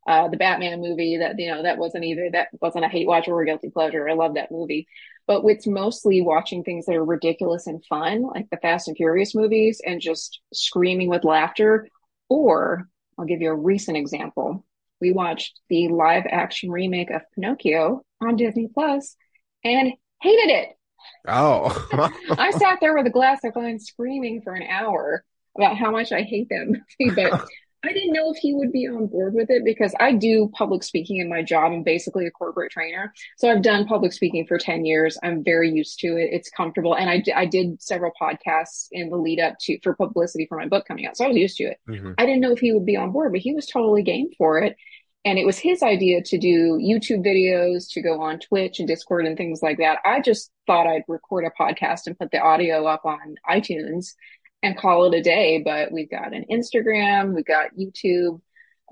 [0.06, 3.28] uh, the Batman movie that you know that wasn't either that wasn't a hate watch
[3.28, 4.08] or a guilty pleasure.
[4.08, 4.86] I love that movie,
[5.26, 9.34] but it's mostly watching things that are ridiculous and fun, like the Fast and Furious
[9.34, 11.88] movies, and just screaming with laughter.
[12.28, 14.64] Or I'll give you a recent example
[15.02, 19.16] we watched the live action remake of Pinocchio on Disney Plus
[19.64, 19.92] and
[20.22, 20.68] hated it.
[21.26, 21.88] Oh.
[22.38, 25.24] I sat there with a glass of wine screaming for an hour
[25.58, 27.44] about how much I hate that movie, but
[27.84, 30.84] I didn't know if he would be on board with it because I do public
[30.84, 31.72] speaking in my job.
[31.72, 33.12] I'm basically a corporate trainer.
[33.38, 35.18] So I've done public speaking for 10 years.
[35.22, 36.30] I'm very used to it.
[36.32, 36.94] It's comfortable.
[36.94, 40.68] And I, I did several podcasts in the lead up to for publicity for my
[40.68, 41.16] book coming out.
[41.16, 41.78] So I was used to it.
[41.88, 42.14] Mhm.
[42.18, 44.60] I didn't know if he would be on board, but he was totally game for
[44.60, 44.76] it.
[45.24, 49.24] And it was his idea to do YouTube videos, to go on Twitch and Discord
[49.26, 49.98] and things like that.
[50.04, 54.14] I just thought I'd record a podcast and put the audio up on iTunes
[54.62, 55.62] and call it a day.
[55.64, 58.40] But we've got an Instagram, we've got YouTube.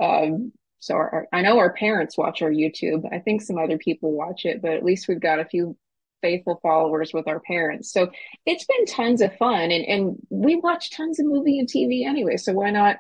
[0.00, 3.12] Um, so our, I know our parents watch our YouTube.
[3.12, 5.76] I think some other people watch it, but at least we've got a few
[6.22, 7.92] faithful followers with our parents.
[7.92, 8.10] So
[8.46, 12.36] it's been tons of fun and, and we watch tons of movie and TV anyway.
[12.36, 12.98] So why not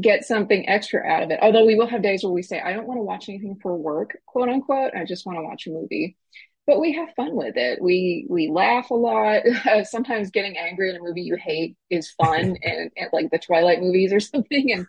[0.00, 1.38] get something extra out of it.
[1.42, 3.76] Although we will have days where we say, I don't want to watch anything for
[3.76, 4.92] work, quote unquote.
[4.94, 6.16] I just want to watch a movie.
[6.64, 7.82] But we have fun with it.
[7.82, 9.42] We we laugh a lot.
[9.84, 13.80] Sometimes getting angry at a movie you hate is fun, and, and like the Twilight
[13.80, 14.86] movies or something, and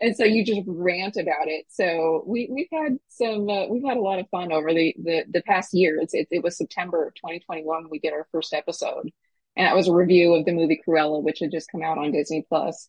[0.00, 1.66] and so you just rant about it.
[1.68, 5.24] So we we've had some uh, we've had a lot of fun over the the,
[5.30, 5.98] the past year.
[6.00, 9.10] It's, it, it was September of 2021 we did our first episode,
[9.56, 12.12] and that was a review of the movie Cruella, which had just come out on
[12.12, 12.88] Disney Plus.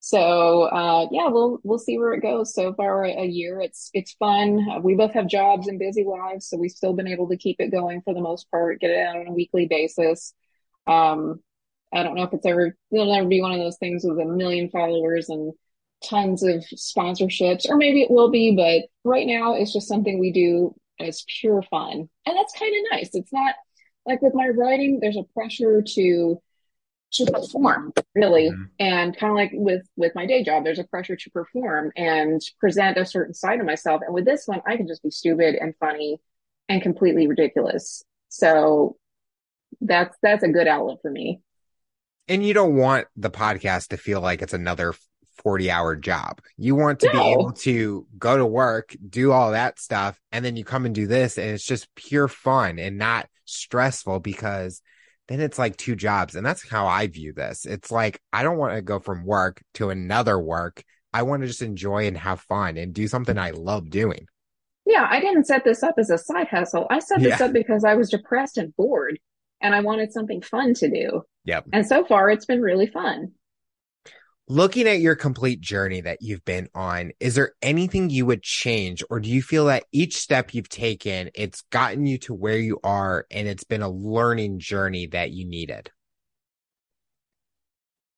[0.00, 2.54] So uh, yeah, we'll we'll see where it goes.
[2.54, 4.82] So far, a year, it's it's fun.
[4.82, 7.72] We both have jobs and busy lives, so we've still been able to keep it
[7.72, 8.80] going for the most part.
[8.80, 10.34] Get it out on a weekly basis.
[10.86, 11.40] Um,
[11.92, 14.24] I don't know if it's ever it'll never be one of those things with a
[14.24, 15.52] million followers and
[16.04, 18.54] tons of sponsorships, or maybe it will be.
[18.54, 22.92] But right now, it's just something we do as pure fun, and that's kind of
[22.92, 23.10] nice.
[23.14, 23.56] It's not
[24.06, 25.00] like with my writing.
[25.00, 26.40] There's a pressure to
[27.10, 28.50] to perform really.
[28.50, 28.64] Mm-hmm.
[28.78, 32.40] and kind of like with with my day job there's a pressure to perform and
[32.60, 34.02] present a certain side of myself.
[34.04, 36.20] And with this one i can just be stupid and funny
[36.68, 38.04] and completely ridiculous.
[38.28, 38.96] So
[39.80, 41.40] that's that's a good outlet for me.
[42.28, 44.94] And you don't want the podcast to feel like it's another
[45.42, 46.40] 40 hour job.
[46.56, 47.12] You want to no.
[47.12, 50.94] be able to go to work do all that stuff and then you come and
[50.94, 54.82] do this and it's just pure fun and not stressful because
[55.28, 56.34] then it's like two jobs.
[56.34, 57.66] And that's how I view this.
[57.66, 60.82] It's like, I don't want to go from work to another work.
[61.12, 64.26] I want to just enjoy and have fun and do something I love doing.
[64.86, 66.86] Yeah, I didn't set this up as a side hustle.
[66.90, 67.46] I set this yeah.
[67.46, 69.18] up because I was depressed and bored
[69.60, 71.22] and I wanted something fun to do.
[71.44, 71.66] Yep.
[71.72, 73.32] And so far it's been really fun
[74.48, 79.04] looking at your complete journey that you've been on, is there anything you would change,
[79.10, 82.80] or do you feel that each step you've taken, it's gotten you to where you
[82.82, 85.90] are and it's been a learning journey that you needed?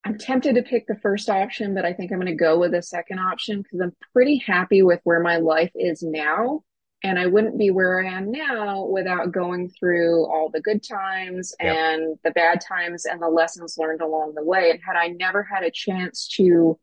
[0.05, 2.73] I'm tempted to pick the first option, but I think I'm going to go with
[2.73, 6.63] the second option because I'm pretty happy with where my life is now.
[7.03, 11.55] And I wouldn't be where I am now without going through all the good times
[11.59, 11.75] yep.
[11.75, 14.71] and the bad times and the lessons learned along the way.
[14.71, 16.79] And had I never had a chance to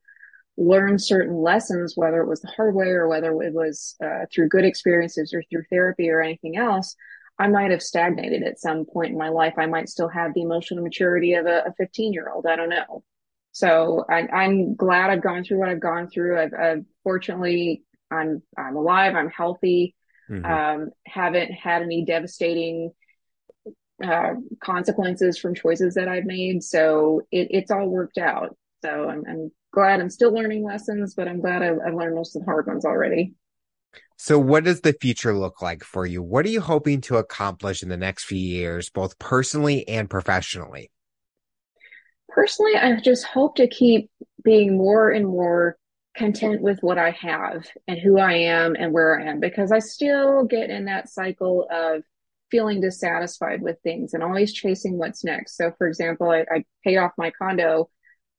[0.58, 4.50] learn certain lessons, whether it was the hard way or whether it was uh, through
[4.50, 6.96] good experiences or through therapy or anything else,
[7.40, 9.54] I might have stagnated at some point in my life.
[9.58, 12.48] I might still have the emotional maturity of a 15 year old.
[12.48, 13.04] I don't know.
[13.52, 16.40] So I, am glad I've gone through what I've gone through.
[16.40, 19.16] I've, I've fortunately, I'm, I'm alive.
[19.16, 19.96] I'm healthy.
[20.30, 20.46] Mm-hmm.
[20.46, 22.92] Um, haven't had any devastating
[24.04, 26.64] uh, consequences from choices that I've made.
[26.64, 28.56] So it, it's all worked out.
[28.84, 32.36] So I'm, I'm, glad I'm still learning lessons, but I'm glad I've, I've learned most
[32.36, 33.36] of the hard ones already.
[34.18, 36.24] So, what does the future look like for you?
[36.24, 40.90] What are you hoping to accomplish in the next few years, both personally and professionally?
[42.28, 44.10] Personally, I just hope to keep
[44.44, 45.78] being more and more
[46.18, 49.80] content with what I have and who I am and where I am because I
[49.80, 52.04] still get in that cycle of
[52.50, 55.58] feeling dissatisfied with things and always chasing what's next.
[55.58, 57.90] So, for example, I, I paid off my condo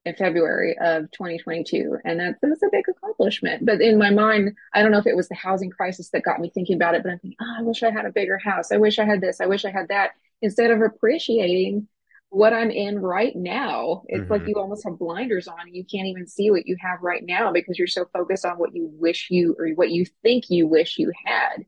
[0.04, 3.66] in February of 2022, and that, that's a big accomplishment.
[3.66, 6.40] But in my mind, I don't know if it was the housing crisis that got
[6.40, 8.72] me thinking about it, but I'm thinking, oh, I wish I had a bigger house.
[8.72, 9.40] I wish I had this.
[9.40, 10.12] I wish I had that.
[10.40, 11.88] Instead of appreciating
[12.30, 14.02] what I'm in right now.
[14.06, 14.32] It's mm-hmm.
[14.32, 17.22] like you almost have blinders on and you can't even see what you have right
[17.24, 20.66] now because you're so focused on what you wish you or what you think you
[20.66, 21.64] wish you had.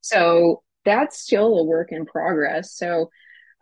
[0.00, 2.72] So that's still a work in progress.
[2.74, 3.10] So,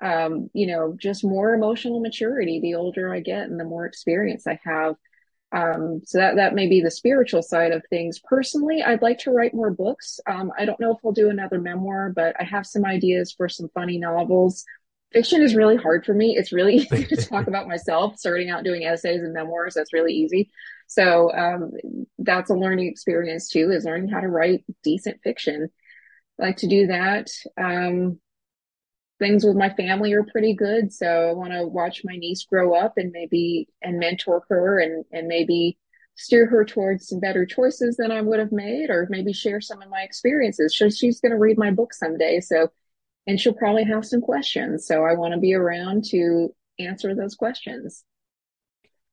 [0.03, 4.47] um, you know, just more emotional maturity the older I get and the more experience
[4.47, 4.95] I have.
[5.51, 8.21] Um, so that, that may be the spiritual side of things.
[8.21, 10.21] Personally, I'd like to write more books.
[10.27, 13.49] Um, I don't know if I'll do another memoir, but I have some ideas for
[13.49, 14.65] some funny novels
[15.13, 16.37] fiction is really hard for me.
[16.37, 18.19] It's really easy to talk about myself.
[18.19, 20.51] Starting out doing essays and memoirs, that's really easy.
[20.87, 21.73] So um,
[22.19, 25.69] that's a learning experience too, is learning how to write decent fiction.
[26.41, 27.29] I like to do that.
[27.61, 28.21] Um,
[29.19, 32.75] things with my family are pretty good, so I want to watch my niece grow
[32.75, 35.77] up and maybe and mentor her and and maybe
[36.15, 39.83] steer her towards some better choices than I would have made, or maybe share some
[39.83, 40.77] of my experiences.
[40.77, 42.69] So she's going to read my book someday, so
[43.29, 44.87] and she'll probably have some questions.
[44.87, 48.03] So I want to be around to answer those questions.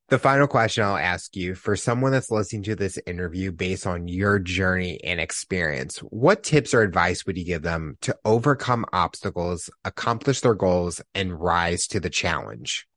[0.08, 4.08] The final question I'll ask you for someone that's listening to this interview based on
[4.08, 9.70] your journey and experience, what tips or advice would you give them to overcome obstacles,
[9.84, 12.88] accomplish their goals, and rise to the challenge?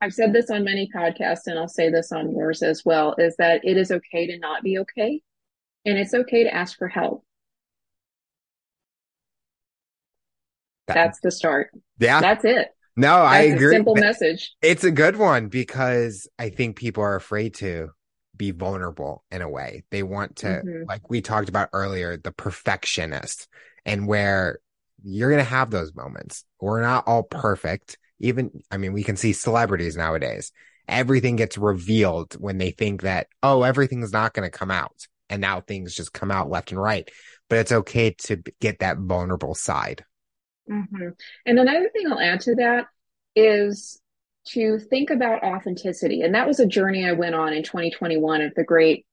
[0.00, 3.36] I've said this on many podcasts and I'll say this on yours as well is
[3.36, 5.20] that it is okay to not be okay.
[5.84, 7.24] And it's okay to ask for help.
[10.86, 11.70] That's the start.
[11.98, 12.20] Yeah.
[12.20, 12.68] That's it.
[12.96, 13.74] No, That's I agree.
[13.74, 14.52] simple message.
[14.60, 17.90] It's a good one because I think people are afraid to
[18.36, 19.84] be vulnerable in a way.
[19.90, 20.86] They want to, Mhm.
[20.88, 23.46] like we talked about earlier, the perfectionist,
[23.84, 24.58] and where
[25.02, 26.44] you're going to have those moments.
[26.60, 27.96] We're not all perfect.
[28.18, 30.52] Even, I mean, we can see celebrities nowadays.
[30.88, 35.06] Everything gets revealed when they think that, oh, everything's not going to come out.
[35.30, 37.08] And now things just come out left and right.
[37.48, 40.04] But it's okay to get that vulnerable side.
[40.68, 41.14] Mhm.
[41.46, 42.86] And another thing I'll add to that
[43.34, 44.00] is
[44.48, 46.22] to think about authenticity.
[46.22, 49.06] And that was a journey I went on in 2021 of the great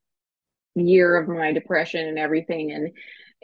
[0.75, 2.91] year of my depression and everything and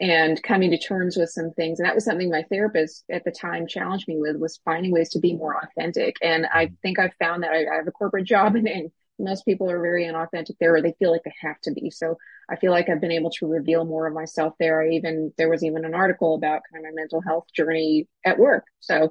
[0.00, 1.78] and coming to terms with some things.
[1.80, 5.10] And that was something my therapist at the time challenged me with was finding ways
[5.10, 6.16] to be more authentic.
[6.22, 9.44] And I think I've found that I, I have a corporate job and, and most
[9.44, 11.90] people are very inauthentic there or they feel like they have to be.
[11.90, 12.18] So
[12.50, 14.82] I feel like I've been able to reveal more of myself there.
[14.82, 18.38] I even there was even an article about kind of my mental health journey at
[18.38, 18.64] work.
[18.80, 19.10] So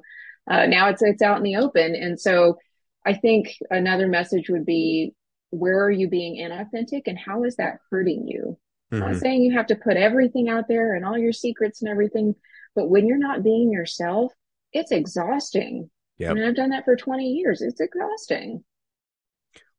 [0.50, 2.58] uh, now it's it's out in the open, and so
[3.04, 5.14] I think another message would be
[5.50, 8.58] where are you being inauthentic, and how is that hurting you?
[8.92, 11.90] I'm not saying you have to put everything out there and all your secrets and
[11.90, 12.34] everything,
[12.76, 14.32] but when you're not being yourself,
[14.72, 15.90] it's exhausting.
[16.20, 16.34] I Yep.
[16.36, 17.60] mean, I've done that for 20 years.
[17.60, 18.64] It's exhausting.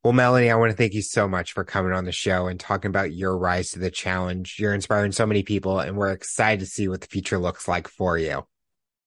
[0.06, 2.60] Well, Melanie, I want to thank you so much for coming on the show and
[2.60, 4.58] talking about your rise to the challenge.
[4.60, 7.88] You're inspiring so many people, and we're excited to see what the future looks like
[7.88, 8.46] for you.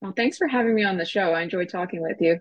[0.00, 1.34] Well, thanks for having me on the show.
[1.34, 2.40] I enjoyed talking with you.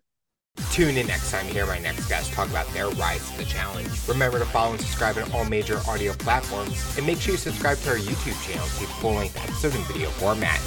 [0.71, 3.45] Tune in next time to hear my next guest talk about their rise to the
[3.45, 3.89] challenge.
[4.07, 7.77] Remember to follow and subscribe on all major audio platforms, and make sure you subscribe
[7.77, 10.57] to our YouTube channel to see full length episode in video format.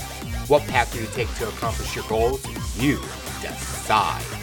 [0.47, 2.47] What path do you take to accomplish your goals?
[2.81, 2.99] You
[3.43, 4.40] decide.